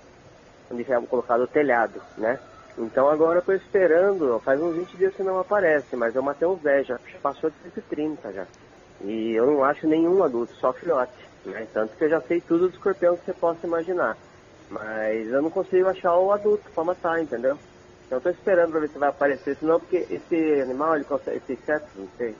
Onde 0.71 0.83
já 0.83 0.95
é 0.95 1.05
colocado 1.05 1.41
o 1.41 1.47
telhado, 1.47 2.01
né? 2.17 2.39
Então 2.77 3.09
agora 3.09 3.37
eu 3.37 3.39
estou 3.39 3.55
esperando, 3.55 4.39
faz 4.41 4.61
uns 4.61 4.75
20 4.75 4.97
dias 4.97 5.15
que 5.15 5.23
não 5.23 5.39
aparece, 5.39 5.95
mas 5.95 6.15
eu 6.15 6.21
matei 6.21 6.47
uns 6.47 6.61
10, 6.61 6.87
já 6.87 6.99
passou 7.21 7.49
de 7.49 7.57
130 7.63 8.33
já. 8.33 8.45
E 9.01 9.33
eu 9.35 9.45
não 9.45 9.63
acho 9.63 9.87
nenhum 9.87 10.23
adulto, 10.23 10.53
só 10.55 10.73
filhote. 10.73 11.29
Né? 11.45 11.67
Tanto 11.73 11.95
que 11.95 12.03
eu 12.03 12.09
já 12.09 12.21
sei 12.21 12.41
tudo 12.41 12.67
do 12.67 12.73
escorpião 12.73 13.15
que 13.17 13.25
você 13.25 13.33
possa 13.33 13.65
imaginar. 13.65 14.17
Mas 14.69 15.27
eu 15.27 15.41
não 15.41 15.49
consigo 15.49 15.87
achar 15.87 16.17
o 16.17 16.31
adulto 16.31 16.69
para 16.71 16.83
matar, 16.83 17.21
entendeu? 17.21 17.57
Então 18.05 18.17
estou 18.17 18.31
esperando 18.31 18.71
para 18.71 18.81
ver 18.81 18.89
se 18.89 18.99
vai 18.99 19.09
aparecer, 19.09 19.57
senão 19.57 19.79
porque 19.79 20.05
esse 20.09 20.61
animal, 20.61 20.95
ele 20.95 21.05
consegue, 21.05 21.37
esse 21.37 21.53
inseto, 21.53 21.87
não 21.95 22.07
sei, 22.17 22.35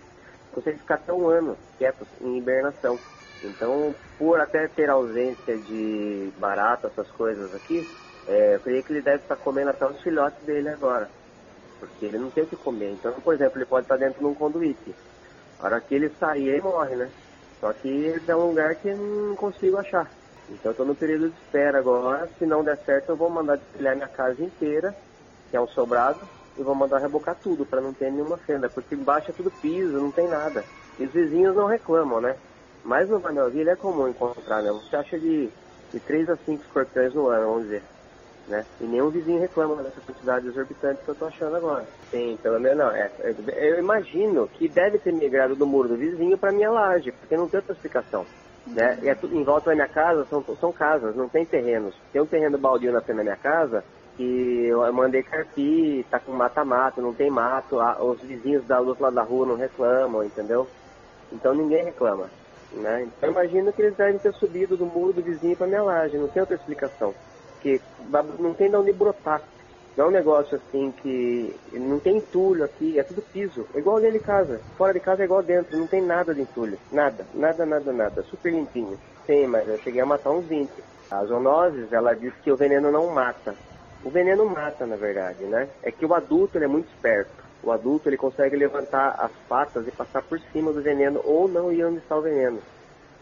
consegue 0.53 0.79
ficar 0.79 0.95
até 0.95 1.13
um 1.13 1.27
ano 1.29 1.57
quieto 1.77 2.05
em 2.21 2.37
hibernação. 2.37 2.99
Então, 3.43 3.95
por 4.17 4.39
até 4.39 4.67
ter 4.69 4.89
ausência 4.89 5.57
de 5.57 6.33
barata, 6.37 6.87
essas 6.87 7.09
coisas 7.11 7.53
aqui, 7.53 7.87
é, 8.27 8.55
eu 8.55 8.59
creio 8.59 8.83
que 8.83 8.91
ele 8.91 9.01
deve 9.01 9.23
estar 9.23 9.37
comendo 9.37 9.69
até 9.69 9.85
os 9.85 10.01
filhotes 10.03 10.45
dele 10.45 10.67
agora. 10.69 11.09
Porque 11.79 12.05
ele 12.05 12.17
não 12.17 12.29
tem 12.29 12.43
o 12.43 12.47
que 12.47 12.57
comer. 12.57 12.91
Então, 12.91 13.13
por 13.21 13.33
exemplo, 13.33 13.57
ele 13.57 13.65
pode 13.65 13.85
estar 13.85 13.95
dentro 13.97 14.19
de 14.19 14.25
um 14.25 14.35
conduíte. 14.35 14.93
A 15.59 15.65
hora 15.65 15.81
que 15.81 15.95
ele 15.95 16.09
sair, 16.19 16.49
ele 16.49 16.61
morre, 16.61 16.95
né? 16.95 17.09
Só 17.61 17.71
que 17.73 18.13
é 18.27 18.35
um 18.35 18.49
lugar 18.49 18.75
que 18.75 18.89
eu 18.89 18.97
não 18.97 19.35
consigo 19.35 19.77
achar. 19.77 20.11
Então, 20.49 20.65
eu 20.65 20.71
estou 20.71 20.85
no 20.85 20.95
período 20.95 21.29
de 21.29 21.37
espera 21.37 21.79
agora. 21.79 22.27
Se 22.37 22.45
não 22.45 22.63
der 22.63 22.77
certo, 22.83 23.09
eu 23.09 23.15
vou 23.15 23.29
mandar 23.29 23.55
destilhar 23.55 23.95
minha 23.95 24.09
casa 24.09 24.43
inteira, 24.43 24.93
que 25.49 25.55
é 25.55 25.61
um 25.61 25.67
sobrado, 25.67 26.19
e 26.57 26.63
vou 26.63 26.75
mandar 26.75 26.99
rebocar 26.99 27.35
tudo, 27.41 27.65
para 27.65 27.81
não 27.81 27.93
ter 27.93 28.11
nenhuma 28.11 28.37
fenda. 28.39 28.69
Porque 28.69 28.93
embaixo 28.95 29.31
é 29.31 29.33
tudo 29.33 29.51
piso, 29.61 29.93
não 29.93 30.11
tem 30.11 30.27
nada. 30.27 30.65
E 30.99 31.05
os 31.05 31.13
vizinhos 31.13 31.55
não 31.55 31.67
reclamam, 31.67 32.19
né? 32.19 32.35
Mas 32.83 33.09
no 33.09 33.19
Vanelville 33.19 33.69
é 33.69 33.75
comum 33.75 34.07
encontrar, 34.07 34.61
né? 34.61 34.71
Você 34.71 34.95
acha 34.95 35.17
de, 35.17 35.49
de 35.93 35.99
3 36.01 36.29
a 36.29 36.35
5 36.37 36.63
escorpiões 36.63 37.13
no 37.13 37.27
ano, 37.27 37.47
vamos 37.47 37.63
dizer 37.63 37.96
né? 38.47 38.65
E 38.79 38.85
nenhum 38.85 39.09
vizinho 39.09 39.39
reclama 39.39 39.83
dessa 39.83 39.99
quantidade 40.01 40.47
exorbitante 40.47 41.03
que 41.03 41.09
eu 41.09 41.15
tô 41.15 41.25
achando 41.25 41.55
agora. 41.55 41.85
Sim, 42.09 42.37
pelo 42.41 42.59
menos 42.59 42.77
não. 42.77 42.91
É, 42.91 43.11
é, 43.19 43.35
eu 43.71 43.79
imagino 43.79 44.47
que 44.47 44.67
deve 44.67 44.97
ter 44.99 45.13
migrado 45.13 45.55
do 45.55 45.67
muro 45.67 45.89
do 45.89 45.97
vizinho 45.97 46.37
para 46.37 46.51
minha 46.51 46.71
laje, 46.71 47.11
porque 47.11 47.35
não 47.35 47.49
tem 47.49 47.59
outra 47.59 47.73
explicação. 47.73 48.25
Né? 48.65 48.99
E 49.01 49.09
é 49.09 49.15
tudo 49.15 49.35
em 49.35 49.43
volta 49.43 49.69
da 49.69 49.75
minha 49.75 49.87
casa, 49.87 50.25
são, 50.25 50.43
são 50.59 50.71
casas, 50.71 51.15
não 51.15 51.29
tem 51.29 51.45
terrenos. 51.45 51.95
Tem 52.11 52.21
um 52.21 52.25
terreno 52.25 52.57
baldio 52.57 52.91
na 52.91 53.01
frente 53.01 53.17
da 53.17 53.23
minha 53.23 53.37
casa 53.37 53.83
que 54.15 54.65
eu 54.67 54.91
mandei 54.91 55.21
carpir, 55.21 56.03
tá 56.09 56.19
com 56.19 56.31
mata-mato, 56.31 57.01
não 57.01 57.13
tem 57.13 57.29
mato, 57.29 57.77
os 57.99 58.19
vizinhos 58.21 58.65
da 58.65 58.79
luz 58.79 58.99
lá 58.99 59.11
da 59.11 59.21
rua 59.21 59.45
não 59.45 59.55
reclamam, 59.55 60.23
entendeu? 60.23 60.67
Então 61.31 61.53
ninguém 61.53 61.85
reclama. 61.85 62.27
Né? 62.73 63.03
Então 63.03 63.29
eu 63.29 63.31
imagino 63.31 63.71
que 63.71 63.81
eles 63.81 63.95
devem 63.95 64.17
ter 64.17 64.33
subido 64.33 64.75
do 64.75 64.87
muro 64.87 65.13
do 65.13 65.21
vizinho 65.21 65.55
para 65.55 65.67
minha 65.67 65.83
laje, 65.83 66.17
não 66.17 66.27
tem 66.27 66.41
outra 66.41 66.55
explicação 66.55 67.13
porque 67.67 68.41
não 68.41 68.53
tem 68.53 68.69
de 68.69 68.75
onde 68.75 68.93
brotar. 68.93 69.41
Não 69.97 70.05
é 70.05 70.07
um 70.09 70.11
negócio 70.11 70.57
assim 70.57 70.91
que 71.01 71.55
não 71.73 71.99
tem 71.99 72.17
entulho 72.17 72.63
aqui, 72.63 72.99
é 72.99 73.03
tudo 73.03 73.21
piso. 73.21 73.65
É 73.73 73.79
igual 73.79 73.99
dentro 73.99 74.19
de 74.19 74.23
casa. 74.23 74.61
Fora 74.77 74.93
de 74.93 74.99
casa 74.99 75.23
é 75.23 75.25
igual 75.25 75.41
dentro, 75.41 75.75
não 75.75 75.87
tem 75.87 76.01
nada 76.01 76.35
de 76.35 76.41
entulho. 76.41 76.77
Nada, 76.91 77.25
nada, 77.33 77.65
nada, 77.65 77.91
nada. 77.91 78.23
Super 78.23 78.53
limpinho. 78.53 78.97
Sim, 79.25 79.47
mas 79.47 79.67
eu 79.67 79.77
cheguei 79.79 79.99
a 79.99 80.05
matar 80.05 80.29
uns 80.29 80.45
20. 80.45 80.69
A 81.09 81.25
zoonoses, 81.25 81.91
ela 81.91 82.13
diz 82.13 82.33
que 82.43 82.51
o 82.51 82.55
veneno 82.55 82.91
não 82.91 83.07
mata. 83.07 83.55
O 84.03 84.09
veneno 84.09 84.45
mata, 84.45 84.85
na 84.85 84.95
verdade, 84.95 85.43
né? 85.45 85.67
É 85.81 85.91
que 85.91 86.05
o 86.05 86.13
adulto 86.13 86.57
ele 86.57 86.65
é 86.65 86.67
muito 86.67 86.87
esperto. 86.89 87.31
O 87.63 87.71
adulto 87.71 88.07
ele 88.07 88.17
consegue 88.17 88.55
levantar 88.55 89.15
as 89.17 89.31
patas 89.49 89.87
e 89.87 89.91
passar 89.91 90.21
por 90.21 90.39
cima 90.53 90.71
do 90.71 90.81
veneno 90.81 91.21
ou 91.25 91.47
não 91.47 91.71
ir 91.71 91.83
onde 91.83 91.97
está 91.97 92.15
o 92.15 92.21
veneno. 92.21 92.59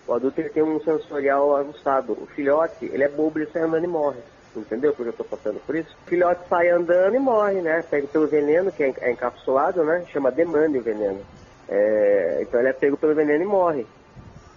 O 0.05 0.13
adulto 0.13 0.41
ele 0.41 0.49
tem 0.49 0.61
um 0.61 0.79
sensorial 0.81 1.55
aguçado. 1.55 2.13
O 2.13 2.27
filhote, 2.27 2.85
ele 2.85 3.03
é 3.03 3.07
bobo, 3.09 3.39
ele 3.39 3.49
sai 3.49 3.63
andando 3.63 3.85
e 3.85 3.87
morre. 3.87 4.19
Entendeu 4.59 4.93
porque 4.93 5.09
eu 5.09 5.11
estou 5.11 5.25
passando 5.25 5.59
por 5.65 5.75
isso? 5.75 5.89
O 6.05 6.09
filhote 6.09 6.41
sai 6.49 6.69
andando 6.69 7.15
e 7.15 7.19
morre, 7.19 7.61
né? 7.61 7.83
Pega 7.89 8.07
pelo 8.07 8.27
veneno, 8.27 8.71
que 8.71 8.83
é 8.83 9.11
encapsulado, 9.11 9.83
né? 9.83 10.05
Chama 10.11 10.31
demanda 10.31 10.77
o 10.77 10.81
veneno. 10.81 11.19
É... 11.67 12.39
então 12.41 12.59
ele 12.59 12.69
é 12.69 12.73
pego 12.73 12.97
pelo 12.97 13.15
veneno 13.15 13.43
e 13.43 13.47
morre. 13.47 13.85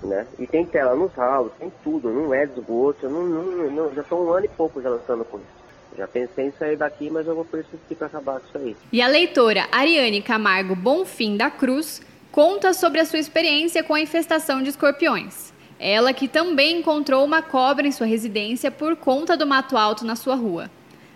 Né? 0.03 0.27
E 0.39 0.47
tem 0.47 0.65
tela 0.65 0.95
nos 0.95 1.13
ralos, 1.13 1.53
tem 1.59 1.73
tudo, 1.83 2.11
não 2.11 2.33
é 2.33 2.47
desgosto. 2.47 3.09
Não, 3.09 3.25
não, 3.25 3.71
não, 3.71 3.95
já 3.95 4.03
estou 4.03 4.25
um 4.25 4.33
ano 4.33 4.45
e 4.47 4.49
pouco 4.49 4.81
já 4.81 4.89
lutando 4.89 5.25
com 5.25 5.39
isso. 5.39 5.59
Já 5.97 6.07
pensei 6.07 6.47
em 6.47 6.53
sair 6.53 6.77
daqui, 6.77 7.11
mas 7.11 7.27
eu 7.27 7.35
vou 7.35 7.45
persistir 7.45 7.97
para 7.97 8.07
acabar 8.07 8.39
com 8.39 8.47
isso 8.47 8.59
aí. 8.59 8.77
E 8.93 9.03
a 9.03 9.09
leitora 9.09 9.67
Ariane 9.73 10.23
Camargo 10.23 10.77
Bonfim 10.77 11.37
da 11.37 11.51
Cruz 11.51 12.01
conta 12.31 12.73
sobre 12.73 13.01
a 13.01 13.05
sua 13.05 13.19
experiência 13.19 13.83
com 13.83 13.95
a 13.95 14.01
infestação 14.01 14.63
de 14.63 14.69
escorpiões. 14.69 15.53
Ela 15.79 16.13
que 16.13 16.27
também 16.27 16.81
encontrou 16.81 17.25
uma 17.25 17.41
cobra 17.41 17.87
em 17.87 17.93
sua 17.93 18.07
residência 18.07 18.71
por 18.71 18.97
conta 18.97 19.37
do 19.37 19.47
mato 19.47 19.77
alto 19.77 20.05
na 20.05 20.17
sua 20.17 20.35
rua. 20.35 20.71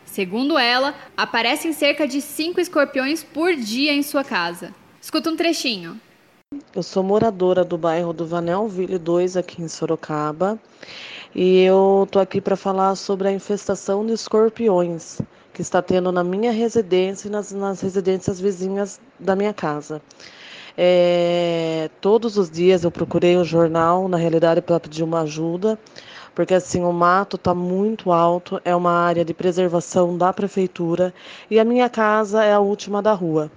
Segundo 0.05 0.59
ela, 0.59 0.95
aparecem 1.17 1.73
cerca 1.73 2.07
de 2.07 2.21
cinco 2.21 2.61
escorpiões 2.61 3.25
por 3.25 3.55
dia 3.55 3.93
em 3.93 4.03
sua 4.03 4.23
casa. 4.23 4.75
Escuta 5.01 5.31
um 5.31 5.37
trechinho. 5.37 6.01
Eu 6.75 6.83
sou 6.83 7.03
moradora 7.03 7.65
do 7.65 7.79
bairro 7.79 8.13
do 8.13 8.27
Vanelville 8.27 8.99
2, 8.99 9.39
aqui 9.39 9.63
em 9.63 9.69
Sorocaba, 9.69 10.61
e 11.35 11.63
eu 11.63 12.07
tô 12.11 12.19
aqui 12.19 12.43
para 12.43 12.57
falar 12.57 12.95
sobre 12.95 13.29
a 13.29 13.33
infestação 13.33 14.05
de 14.05 14.13
escorpiões 14.13 15.19
que 15.53 15.63
está 15.63 15.81
tendo 15.81 16.13
na 16.13 16.23
minha 16.23 16.53
residência 16.53 17.29
e 17.29 17.31
nas, 17.31 17.53
nas 17.53 17.81
residências 17.81 18.39
vizinhas 18.39 19.01
da 19.19 19.35
minha 19.35 19.53
casa. 19.53 20.03
É, 20.77 21.91
todos 22.01 22.37
os 22.37 22.51
dias 22.51 22.85
eu 22.85 22.91
procurei 22.91 23.37
o 23.37 23.45
jornal, 23.45 24.09
na 24.09 24.17
realidade, 24.17 24.63
para 24.63 24.81
pedir 24.81 25.03
uma 25.03 25.21
ajuda, 25.23 25.79
porque 26.35 26.55
assim 26.55 26.83
o 26.83 26.93
mato 26.93 27.37
está 27.37 27.55
muito 27.55 28.11
alto, 28.11 28.61
é 28.65 28.75
uma 28.75 28.93
área 28.93 29.25
de 29.25 29.35
preservação 29.35 30.17
da 30.17 30.33
prefeitura 30.33 31.13
e 31.51 31.59
a 31.59 31.65
minha 31.65 31.89
casa 31.91 32.43
é 32.45 32.53
a 32.53 32.61
última 32.61 33.03
da 33.03 33.13
rua. 33.13 33.51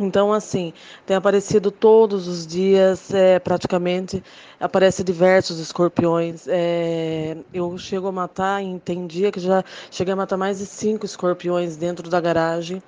Então, 0.00 0.32
assim, 0.32 0.72
tem 1.06 1.16
aparecido 1.16 1.70
todos 1.70 2.26
os 2.26 2.46
dias, 2.46 3.12
é, 3.12 3.38
praticamente, 3.38 4.24
aparece 4.62 5.02
diversos 5.02 5.58
escorpiões. 5.58 6.46
É, 6.48 7.36
eu 7.52 7.76
chego 7.76 8.06
a 8.06 8.12
matar, 8.12 8.62
tem 8.84 9.06
dia 9.06 9.32
que 9.32 9.40
já 9.40 9.64
cheguei 9.90 10.12
a 10.12 10.16
matar 10.16 10.36
mais 10.36 10.58
de 10.58 10.66
cinco 10.66 11.04
escorpiões 11.04 11.76
dentro 11.76 12.08
da 12.08 12.20
garagem. 12.20 12.82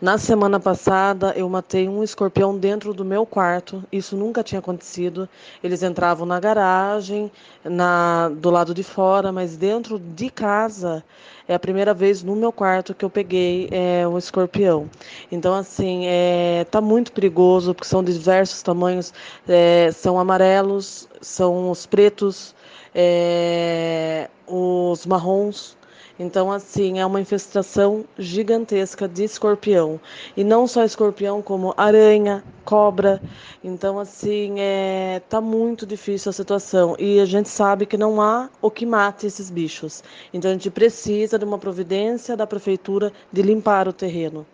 Na 0.00 0.18
semana 0.18 0.60
passada, 0.60 1.32
eu 1.36 1.48
matei 1.48 1.88
um 1.88 2.02
escorpião 2.02 2.56
dentro 2.56 2.92
do 2.92 3.04
meu 3.04 3.24
quarto. 3.24 3.82
Isso 3.90 4.16
nunca 4.16 4.42
tinha 4.42 4.58
acontecido. 4.58 5.28
Eles 5.62 5.82
entravam 5.82 6.26
na 6.26 6.38
garagem, 6.38 7.32
na, 7.64 8.28
do 8.28 8.50
lado 8.50 8.74
de 8.74 8.82
fora, 8.82 9.32
mas 9.32 9.56
dentro 9.56 9.98
de 9.98 10.28
casa 10.30 11.02
é 11.46 11.54
a 11.54 11.58
primeira 11.58 11.92
vez 11.92 12.22
no 12.22 12.34
meu 12.34 12.50
quarto 12.50 12.94
que 12.94 13.04
eu 13.04 13.10
peguei 13.10 13.68
é, 13.70 14.06
um 14.08 14.16
escorpião. 14.16 14.88
Então, 15.30 15.54
assim, 15.54 16.06
é, 16.06 16.66
tá 16.70 16.80
muito 16.80 17.12
perigoso, 17.12 17.74
porque 17.74 17.88
são 17.88 18.02
diversos 18.02 18.62
tamanhos, 18.62 19.12
é, 19.46 19.90
são 19.92 20.18
amarelos, 20.18 21.08
são 21.24 21.70
os 21.70 21.86
pretos, 21.86 22.54
é, 22.94 24.28
os 24.46 25.06
marrons. 25.06 25.76
Então, 26.16 26.52
assim, 26.52 27.00
é 27.00 27.06
uma 27.06 27.20
infestação 27.20 28.04
gigantesca 28.16 29.08
de 29.08 29.24
escorpião. 29.24 30.00
E 30.36 30.44
não 30.44 30.64
só 30.64 30.84
escorpião, 30.84 31.42
como 31.42 31.74
aranha, 31.76 32.44
cobra. 32.64 33.20
Então, 33.64 33.98
assim, 33.98 34.60
é... 34.60 35.20
tá 35.28 35.40
muito 35.40 35.84
difícil 35.84 36.30
a 36.30 36.32
situação. 36.32 36.94
E 37.00 37.18
a 37.18 37.24
gente 37.24 37.48
sabe 37.48 37.84
que 37.84 37.96
não 37.96 38.20
há 38.20 38.48
o 38.62 38.70
que 38.70 38.86
mate 38.86 39.26
esses 39.26 39.50
bichos. 39.50 40.04
Então, 40.32 40.52
a 40.52 40.54
gente 40.54 40.70
precisa 40.70 41.36
de 41.36 41.44
uma 41.44 41.58
providência 41.58 42.36
da 42.36 42.46
prefeitura 42.46 43.12
de 43.32 43.42
limpar 43.42 43.88
o 43.88 43.92
terreno. 43.92 44.46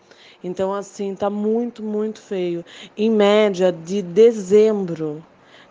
Então, 0.42 0.72
assim, 0.72 1.14
tá 1.14 1.28
muito, 1.28 1.82
muito 1.82 2.22
feio. 2.22 2.64
Em 2.96 3.10
média, 3.10 3.70
de 3.70 4.00
dezembro 4.00 5.22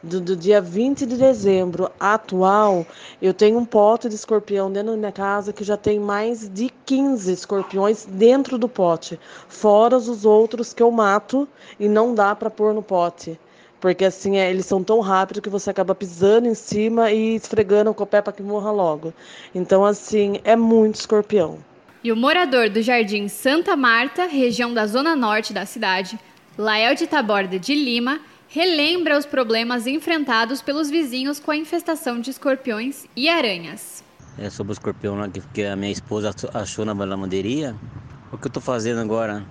do, 0.02 0.22
do, 0.22 0.36
dia 0.36 0.62
20 0.62 1.06
de 1.06 1.18
dezembro 1.18 1.92
atual, 2.00 2.86
eu 3.22 3.34
tenho 3.34 3.58
um 3.58 3.66
pote 3.66 4.08
de 4.08 4.16
escorpião 4.16 4.72
dentro 4.72 4.92
da 4.92 4.98
minha 4.98 5.12
casa 5.12 5.52
que 5.52 5.64
já 5.64 5.76
tem 5.76 6.00
mais 6.00 6.48
de 6.50 6.72
15 6.86 7.32
escorpiões 7.32 8.06
dentro 8.06 8.58
do 8.58 8.70
pote, 8.70 9.20
fora 9.48 9.98
os 9.98 10.26
outros 10.26 10.74
que 10.74 10.82
eu 10.82 10.92
mato 10.92 11.48
e 11.80 11.88
não 11.88 12.16
dá 12.16 12.36
para 12.36 12.50
pôr 12.50 12.74
no 12.74 12.82
pote. 12.82 13.40
Porque 13.80 14.06
assim, 14.06 14.38
é, 14.38 14.50
eles 14.50 14.66
são 14.66 14.84
tão 14.84 15.00
rápidos 15.00 15.42
que 15.42 15.50
você 15.50 15.70
acaba 15.70 15.96
pisando 15.96 16.48
em 16.48 16.54
cima 16.54 17.12
e 17.12 17.36
esfregando 17.36 17.94
com 17.94 18.04
o 18.04 18.08
pé 18.08 18.22
para 18.22 18.34
que 18.34 18.44
morra 18.44 18.72
logo. 18.72 19.14
Então, 19.56 19.86
assim, 19.86 20.42
é 20.44 20.56
muito 20.56 20.96
escorpião. 20.96 21.60
E 22.04 22.12
o 22.12 22.16
morador 22.16 22.70
do 22.70 22.82
Jardim 22.82 23.28
Santa 23.28 23.76
Marta, 23.76 24.26
região 24.26 24.74
da 24.74 24.86
zona 24.86 25.16
norte 25.16 25.54
da 25.54 25.66
cidade, 25.66 26.20
Lael 26.58 26.94
de 26.94 27.08
Taborda 27.08 27.58
de 27.58 27.74
Lima, 27.74 28.20
relembra 28.50 29.18
os 29.18 29.26
problemas 29.26 29.88
enfrentados 29.88 30.62
pelos 30.62 30.90
vizinhos 30.90 31.40
com 31.40 31.52
a 31.52 31.56
infestação 31.56 32.20
de 32.20 32.32
escorpiões 32.32 33.06
e 33.16 33.30
aranhas. 33.30 34.04
É 34.38 34.50
sobre 34.50 34.72
o 34.72 34.74
escorpião 34.74 35.16
lá 35.16 35.30
que 35.54 35.64
a 35.64 35.76
minha 35.76 35.92
esposa 35.92 36.34
achou 36.54 36.84
na 36.84 36.94
lavanderia. 36.94 37.76
O 38.32 38.38
que 38.38 38.46
eu 38.46 38.50
estou 38.50 38.62
fazendo 38.62 39.00
agora 39.00 39.46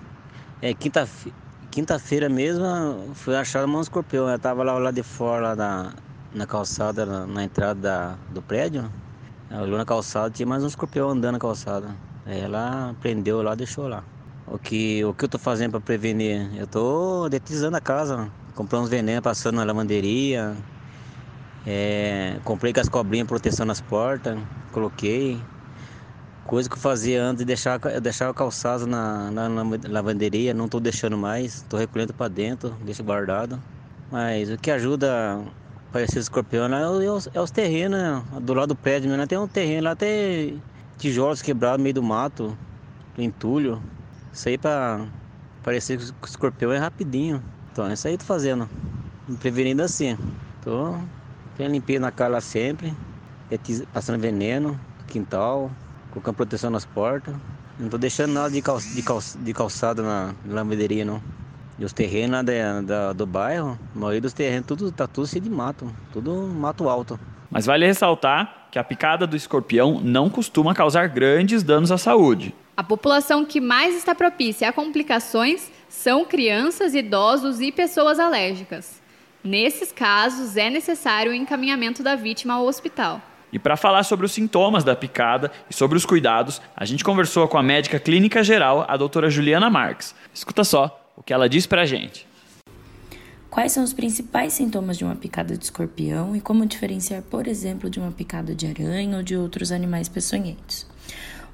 é 0.61 0.73
quinta-feira 0.73 1.35
quinta-feira 1.69 2.27
mesmo 2.27 2.65
fui 3.13 3.35
achar 3.35 3.65
um 3.65 3.81
escorpião. 3.81 4.25
Ela 4.25 4.35
estava 4.35 4.63
lá, 4.63 4.77
lá 4.77 4.91
de 4.91 5.03
fora, 5.03 5.49
lá 5.49 5.55
na, 5.55 5.93
na 6.33 6.45
calçada, 6.45 7.05
na, 7.05 7.25
na 7.25 7.43
entrada 7.43 7.79
da, 7.79 8.15
do 8.31 8.41
prédio. 8.41 8.91
Ela 9.49 9.63
olhou 9.63 9.77
na 9.77 9.85
calçada, 9.85 10.29
tinha 10.29 10.47
mais 10.47 10.63
um 10.63 10.67
escorpião 10.67 11.09
andando 11.09 11.33
na 11.33 11.39
calçada. 11.39 11.95
Aí 12.25 12.39
ela 12.39 12.95
prendeu 13.01 13.41
lá, 13.41 13.55
deixou 13.55 13.87
lá. 13.87 14.03
O 14.47 14.57
que, 14.57 15.03
o 15.05 15.13
que 15.13 15.23
eu 15.23 15.27
estou 15.27 15.39
fazendo 15.39 15.71
para 15.71 15.79
prevenir? 15.79 16.49
Eu 16.57 16.65
estou 16.65 17.29
detizando 17.29 17.77
a 17.77 17.81
casa. 17.81 18.31
Comprei 18.59 18.81
uns 18.81 18.89
venenos 18.89 19.21
passando 19.21 19.55
na 19.55 19.63
lavanderia. 19.63 20.53
É, 21.65 22.37
comprei 22.43 22.73
com 22.73 22.81
as 22.81 22.89
cobrinhas 22.89 23.25
proteção 23.25 23.65
nas 23.65 23.79
portas. 23.79 24.37
Coloquei. 24.73 25.39
Coisa 26.45 26.67
que 26.67 26.75
eu 26.75 26.79
fazia 26.79 27.23
antes 27.23 27.39
de 27.39 27.45
deixar, 27.45 27.79
deixar 27.79 28.33
calçado 28.33 28.85
na, 28.85 29.31
na, 29.31 29.47
na 29.47 29.63
lavanderia. 29.87 30.53
Não 30.53 30.65
estou 30.65 30.81
deixando 30.81 31.17
mais. 31.17 31.55
Estou 31.55 31.79
recolhendo 31.79 32.13
para 32.13 32.27
dentro, 32.27 32.75
deixo 32.83 33.01
guardado. 33.01 33.63
Mas 34.11 34.51
o 34.51 34.57
que 34.57 34.69
ajuda 34.69 35.41
para 35.89 36.01
esse 36.01 36.19
escorpião 36.19 36.65
é, 36.65 37.05
é, 37.05 37.09
os, 37.09 37.29
é 37.33 37.39
os 37.39 37.51
terrenos, 37.51 37.97
né? 37.97 38.21
Do 38.41 38.53
lado 38.53 38.67
do 38.67 38.75
prédio, 38.75 39.09
né? 39.09 39.25
Tem 39.25 39.37
um 39.37 39.47
terreno 39.47 39.85
lá, 39.85 39.95
tem 39.95 40.61
tijolos 40.97 41.41
quebrados 41.41 41.77
no 41.77 41.83
meio 41.83 41.95
do 41.95 42.03
mato, 42.03 42.57
entulho. 43.17 43.81
Isso 44.33 44.49
aí 44.49 44.57
para 44.57 45.07
parecer 45.63 45.97
escorpião 46.25 46.73
é 46.73 46.77
rapidinho. 46.77 47.41
Então, 47.79 47.89
é 47.89 47.93
isso 47.93 48.09
aí 48.09 48.17
tô 48.17 48.25
fazendo. 48.25 48.69
Me 49.25 49.37
prevenindo 49.37 49.81
assim. 49.81 50.17
Tô 50.61 50.95
tendo 51.55 51.71
limpeza 51.71 52.01
na 52.01 52.11
cara 52.11 52.41
sempre, 52.41 52.93
passando 53.93 54.19
veneno 54.19 54.71
no 54.71 55.05
quintal, 55.07 55.71
colocando 56.11 56.35
proteção 56.35 56.69
nas 56.69 56.83
portas. 56.83 57.33
Não 57.79 57.87
tô 57.87 57.97
deixando 57.97 58.33
nada 58.33 58.49
de, 58.49 58.61
cal, 58.61 58.79
de, 58.79 59.01
cal, 59.01 59.19
de 59.33 59.53
calçada 59.53 60.03
na, 60.03 60.35
lavanderia, 60.45 61.05
não. 61.05 61.21
E 61.77 61.85
os 61.85 61.93
terrenos 61.93 62.31
lá 62.31 62.41
da, 62.41 62.81
da, 62.81 63.13
do 63.13 63.25
bairro, 63.25 63.79
a 63.95 63.97
maioria 63.97 64.19
dos 64.19 64.33
terrenos, 64.33 64.67
tudo, 64.67 64.91
tá 64.91 65.07
tudo 65.07 65.25
cheio 65.25 65.41
de 65.41 65.49
mato. 65.49 65.89
Tudo 66.11 66.33
mato 66.53 66.89
alto. 66.89 67.17
Mas 67.49 67.65
vale 67.65 67.85
ressaltar 67.85 68.67
que 68.69 68.77
a 68.77 68.83
picada 68.83 69.25
do 69.25 69.37
escorpião 69.37 70.01
não 70.01 70.29
costuma 70.29 70.75
causar 70.75 71.07
grandes 71.07 71.63
danos 71.63 71.93
à 71.93 71.97
saúde. 71.97 72.53
A 72.79 72.83
população 72.83 73.43
que 73.43 73.59
mais 73.59 73.93
está 73.93 74.15
propícia 74.15 74.69
a 74.69 74.71
complicações 74.71 75.69
são 75.89 76.23
crianças, 76.23 76.95
idosos 76.95 77.59
e 77.59 77.73
pessoas 77.73 78.21
alérgicas. 78.21 79.01
Nesses 79.43 79.91
casos, 79.91 80.55
é 80.55 80.69
necessário 80.69 81.33
o 81.33 81.35
encaminhamento 81.35 82.01
da 82.01 82.15
vítima 82.15 82.53
ao 82.53 82.65
hospital. 82.65 83.21
E 83.51 83.59
para 83.59 83.75
falar 83.75 84.03
sobre 84.03 84.25
os 84.25 84.31
sintomas 84.31 84.85
da 84.85 84.95
picada 84.95 85.51
e 85.69 85.75
sobre 85.75 85.97
os 85.97 86.05
cuidados, 86.05 86.61
a 86.73 86.85
gente 86.85 87.03
conversou 87.03 87.49
com 87.49 87.57
a 87.57 87.61
médica 87.61 87.99
clínica 87.99 88.41
geral, 88.45 88.85
a 88.87 88.95
doutora 88.95 89.29
Juliana 89.29 89.69
Marques. 89.69 90.15
Escuta 90.33 90.63
só 90.63 91.11
o 91.17 91.21
que 91.21 91.33
ela 91.33 91.49
diz 91.49 91.67
para 91.67 91.81
a 91.81 91.85
gente. 91.85 92.25
Quais 93.49 93.73
são 93.73 93.83
os 93.83 93.91
principais 93.91 94.53
sintomas 94.53 94.97
de 94.97 95.03
uma 95.03 95.17
picada 95.17 95.57
de 95.57 95.65
escorpião 95.65 96.33
e 96.33 96.39
como 96.39 96.65
diferenciar, 96.65 97.23
por 97.23 97.45
exemplo, 97.45 97.89
de 97.89 97.99
uma 97.99 98.11
picada 98.11 98.55
de 98.55 98.67
aranha 98.67 99.17
ou 99.17 99.23
de 99.23 99.35
outros 99.35 99.69
animais 99.69 100.07
peçonhentos? 100.07 100.87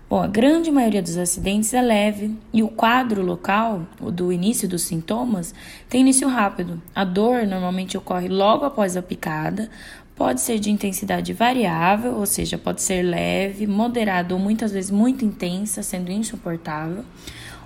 Bom, 0.08 0.22
a 0.22 0.28
grande 0.28 0.70
maioria 0.70 1.02
dos 1.02 1.18
acidentes 1.18 1.74
é 1.74 1.82
leve 1.82 2.38
e 2.54 2.62
o 2.62 2.68
quadro 2.68 3.24
local, 3.24 3.88
o 4.00 4.12
do 4.12 4.32
início 4.32 4.70
dos 4.70 4.84
sintomas, 4.84 5.52
tem 5.90 6.02
início 6.02 6.28
rápido. 6.28 6.80
A 6.94 7.04
dor 7.04 7.48
normalmente 7.48 7.98
ocorre 7.98 8.28
logo 8.28 8.66
após 8.66 8.96
a 8.96 9.02
picada, 9.02 9.68
pode 10.16 10.42
ser 10.42 10.60
de 10.60 10.70
intensidade 10.70 11.34
variável, 11.34 12.14
ou 12.14 12.26
seja, 12.28 12.56
pode 12.56 12.84
ser 12.84 13.02
leve, 13.02 13.66
moderada 13.66 14.36
ou 14.36 14.40
muitas 14.40 14.72
vezes 14.72 14.92
muito 14.92 15.26
intensa, 15.26 15.82
sendo 15.82 16.12
insuportável. 16.12 17.04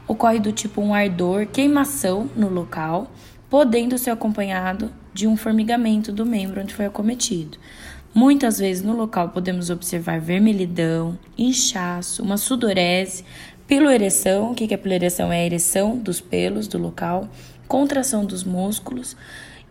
Ocorre 0.08 0.39
do 0.39 0.54
tipo 0.54 0.82
um 0.82 0.93
ardor, 0.93 1.45
queimação 1.45 2.30
no 2.38 2.47
local, 2.47 3.12
podendo 3.49 3.97
ser 3.97 4.12
acompanhado 4.12 4.89
de 5.13 5.28
um 5.28 5.36
formigamento 5.36 6.13
do 6.13 6.25
membro 6.25 6.62
onde 6.62 6.73
foi 6.73 6.86
acometido. 6.86 7.58
Muitas 8.13 8.58
vezes 8.58 8.84
no 8.84 8.95
local 8.95 9.30
podemos 9.30 9.69
observar 9.69 10.19
vermelhidão, 10.19 11.17
inchaço, 11.38 12.24
uma 12.24 12.38
sudorese, 12.38 13.24
piloereção. 13.67 14.52
O 14.52 14.56
que 14.56 14.74
é 14.74 14.78
piloereção? 14.78 15.32
É 15.32 15.41
a 15.41 15.45
ereção 15.45 15.95
dos 15.98 16.19
pelos 16.19 16.67
do 16.67 16.80
local, 16.80 17.30
contração 17.67 18.26
dos 18.26 18.43
músculos. 18.43 19.15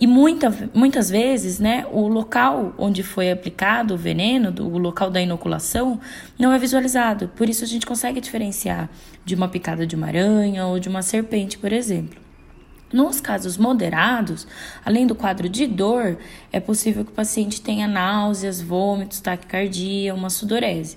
E 0.01 0.07
muita, 0.07 0.55
muitas 0.72 1.11
vezes, 1.11 1.59
né, 1.59 1.85
o 1.90 2.07
local 2.07 2.72
onde 2.79 3.03
foi 3.03 3.33
aplicado 3.33 3.94
o 3.94 3.98
veneno, 3.98 4.55
o 4.62 4.79
local 4.79 5.11
da 5.11 5.20
inoculação, 5.20 6.01
não 6.38 6.53
é 6.53 6.59
visualizado. 6.59 7.27
Por 7.35 7.48
isso 7.48 7.64
a 7.64 7.66
gente 7.66 7.85
consegue 7.85 8.20
diferenciar 8.20 8.88
de 9.24 9.35
uma 9.35 9.48
picada 9.48 9.85
de 9.85 9.96
uma 9.96 10.07
aranha 10.07 10.66
ou 10.66 10.79
de 10.79 10.88
uma 10.88 11.03
serpente, 11.03 11.59
por 11.59 11.72
exemplo. 11.72 12.27
Nos 12.90 13.20
casos 13.20 13.59
moderados, 13.59 14.46
além 14.83 15.07
do 15.07 15.14
quadro 15.14 15.46
de 15.46 15.66
dor, 15.66 16.16
é 16.51 16.59
possível 16.59 17.05
que 17.05 17.11
o 17.11 17.14
paciente 17.14 17.61
tenha 17.61 17.87
náuseas, 17.87 18.62
vômitos, 18.62 19.20
taquicardia, 19.20 20.14
uma 20.14 20.31
sudorese. 20.31 20.96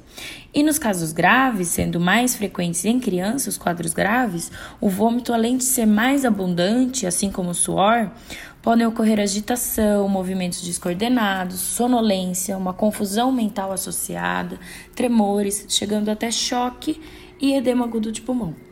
E 0.53 0.63
nos 0.63 0.79
casos 0.79 1.11
graves, 1.11 1.67
sendo 1.67 1.99
mais 1.99 2.33
frequentes 2.33 2.85
em 2.85 2.97
crianças, 2.97 3.55
os 3.55 3.57
quadros 3.57 3.93
graves, 3.93 4.49
o 4.79 4.87
vômito, 4.87 5.33
além 5.33 5.57
de 5.57 5.65
ser 5.65 5.85
mais 5.85 6.23
abundante, 6.23 7.05
assim 7.05 7.29
como 7.29 7.49
o 7.49 7.53
suor, 7.53 8.09
podem 8.61 8.87
ocorrer 8.87 9.19
agitação, 9.19 10.07
movimentos 10.07 10.61
descoordenados, 10.61 11.59
sonolência, 11.59 12.57
uma 12.57 12.73
confusão 12.73 13.33
mental 13.33 13.73
associada, 13.73 14.57
tremores, 14.95 15.65
chegando 15.67 16.07
até 16.07 16.31
choque 16.31 17.01
e 17.37 17.53
edema 17.53 17.83
agudo 17.83 18.13
de 18.13 18.21
pulmão. 18.21 18.70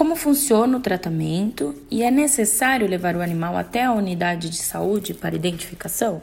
Como 0.00 0.16
funciona 0.16 0.78
o 0.78 0.80
tratamento 0.80 1.74
e 1.90 2.02
é 2.02 2.10
necessário 2.10 2.88
levar 2.88 3.14
o 3.14 3.20
animal 3.20 3.54
até 3.54 3.84
a 3.84 3.92
unidade 3.92 4.48
de 4.48 4.56
saúde 4.56 5.12
para 5.12 5.36
identificação? 5.36 6.22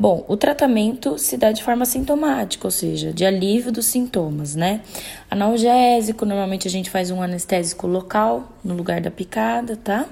Bom, 0.00 0.24
o 0.28 0.36
tratamento 0.36 1.18
se 1.18 1.36
dá 1.36 1.50
de 1.50 1.60
forma 1.60 1.84
sintomática, 1.84 2.68
ou 2.68 2.70
seja, 2.70 3.12
de 3.12 3.24
alívio 3.24 3.72
dos 3.72 3.86
sintomas, 3.86 4.54
né? 4.54 4.80
Analgésico, 5.28 6.24
normalmente 6.24 6.68
a 6.68 6.70
gente 6.70 6.88
faz 6.88 7.10
um 7.10 7.20
anestésico 7.20 7.88
local 7.88 8.52
no 8.62 8.74
lugar 8.74 9.00
da 9.00 9.10
picada, 9.10 9.76
tá? 9.76 10.06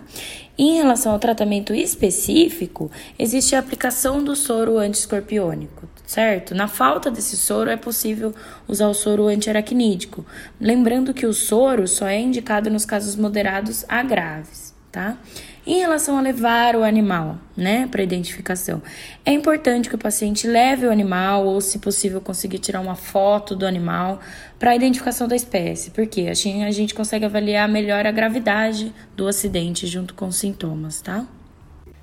E 0.59 0.71
em 0.71 0.77
relação 0.79 1.13
ao 1.13 1.21
tratamento 1.21 1.73
específico, 1.73 2.91
existe 3.17 3.55
a 3.55 3.61
aplicação 3.61 4.25
do 4.25 4.35
soro 4.35 4.77
antiescorpiônico, 4.77 5.89
certo? 6.05 6.53
Na 6.53 6.67
falta 6.67 7.09
desse 7.09 7.37
soro, 7.37 7.71
é 7.71 7.77
possível 7.77 8.35
usar 8.67 8.89
o 8.89 8.95
soro 8.95 9.29
antiaracnídico. 9.29 10.27
Lembrando 10.61 11.15
que 11.15 11.27
o 11.27 11.33
soro 11.33 11.87
só 11.87 12.09
é 12.09 12.19
indicado 12.19 12.69
nos 12.69 12.85
casos 12.85 13.15
moderados 13.15 13.85
a 13.89 14.03
graves, 14.03 14.75
tá? 14.91 15.17
Em 15.67 15.81
relação 15.81 16.17
a 16.17 16.21
levar 16.21 16.77
o 16.77 16.85
animal, 16.85 17.39
né, 17.57 17.89
para 17.91 18.01
identificação, 18.01 18.81
é 19.25 19.33
importante 19.33 19.89
que 19.89 19.97
o 19.97 19.99
paciente 19.99 20.47
leve 20.47 20.87
o 20.87 20.93
animal 20.93 21.45
ou, 21.45 21.61
se 21.61 21.81
possível, 21.81 22.21
conseguir 22.21 22.61
tirar 22.61 22.81
uma 22.81 22.95
foto 22.95 23.57
do 23.57 23.67
animal 23.67 24.21
para 24.61 24.71
a 24.71 24.77
identificação 24.77 25.27
da 25.27 25.35
espécie, 25.35 25.91
porque 25.91 26.29
assim 26.29 26.63
a 26.63 26.71
gente 26.71 26.95
consegue 26.95 27.25
avaliar 27.25 27.69
melhor 27.69 28.07
a 28.07 28.13
gravidade 28.13 28.93
do 29.17 29.27
acidente 29.27 29.89
junto 29.89 30.15
com 30.15 30.29
os 30.29 30.37
sintomas, 30.37 31.01
tá? 31.01 31.27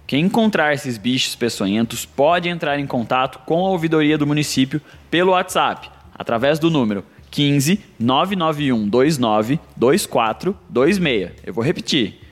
Quem 0.06 0.26
encontrar 0.26 0.74
esses 0.74 0.98
bichos 0.98 1.34
peçonhentos 1.34 2.06
pode 2.06 2.50
entrar 2.50 2.78
em 2.78 2.86
contato 2.86 3.40
com 3.46 3.66
a 3.66 3.70
ouvidoria 3.70 4.18
do 4.18 4.28
município 4.28 4.82
pelo 5.10 5.32
WhatsApp, 5.32 5.90
através 6.14 6.60
do 6.60 6.70
número 6.70 7.06
15 7.32 7.80
991 7.98 8.90
29 8.92 9.58
2426. 9.78 11.32
Eu 11.46 11.54
vou 11.54 11.64
repetir. 11.64 12.23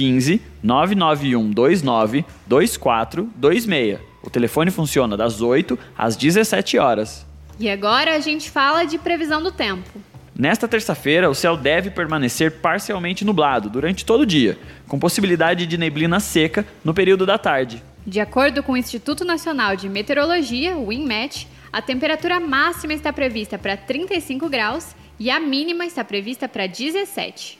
15 0.00 0.40
991 0.62 1.52
29 1.52 2.24
2426. 2.46 3.98
O 4.22 4.30
telefone 4.30 4.70
funciona 4.70 5.14
das 5.14 5.42
8 5.42 5.78
às 5.96 6.16
17 6.16 6.78
horas. 6.78 7.26
E 7.58 7.68
agora 7.68 8.14
a 8.14 8.18
gente 8.18 8.50
fala 8.50 8.84
de 8.84 8.96
previsão 8.96 9.42
do 9.42 9.52
tempo. 9.52 10.00
Nesta 10.34 10.66
terça-feira, 10.66 11.28
o 11.28 11.34
céu 11.34 11.54
deve 11.54 11.90
permanecer 11.90 12.62
parcialmente 12.62 13.26
nublado 13.26 13.68
durante 13.68 14.06
todo 14.06 14.22
o 14.22 14.26
dia, 14.26 14.58
com 14.88 14.98
possibilidade 14.98 15.66
de 15.66 15.76
neblina 15.76 16.18
seca 16.18 16.66
no 16.82 16.94
período 16.94 17.26
da 17.26 17.36
tarde. 17.36 17.82
De 18.06 18.20
acordo 18.20 18.62
com 18.62 18.72
o 18.72 18.76
Instituto 18.78 19.22
Nacional 19.22 19.76
de 19.76 19.86
Meteorologia, 19.86 20.78
o 20.78 20.90
INMET, 20.90 21.46
a 21.70 21.82
temperatura 21.82 22.40
máxima 22.40 22.94
está 22.94 23.12
prevista 23.12 23.58
para 23.58 23.76
35 23.76 24.48
graus 24.48 24.94
e 25.18 25.30
a 25.30 25.38
mínima 25.38 25.84
está 25.84 26.02
prevista 26.02 26.48
para 26.48 26.66
17. 26.66 27.59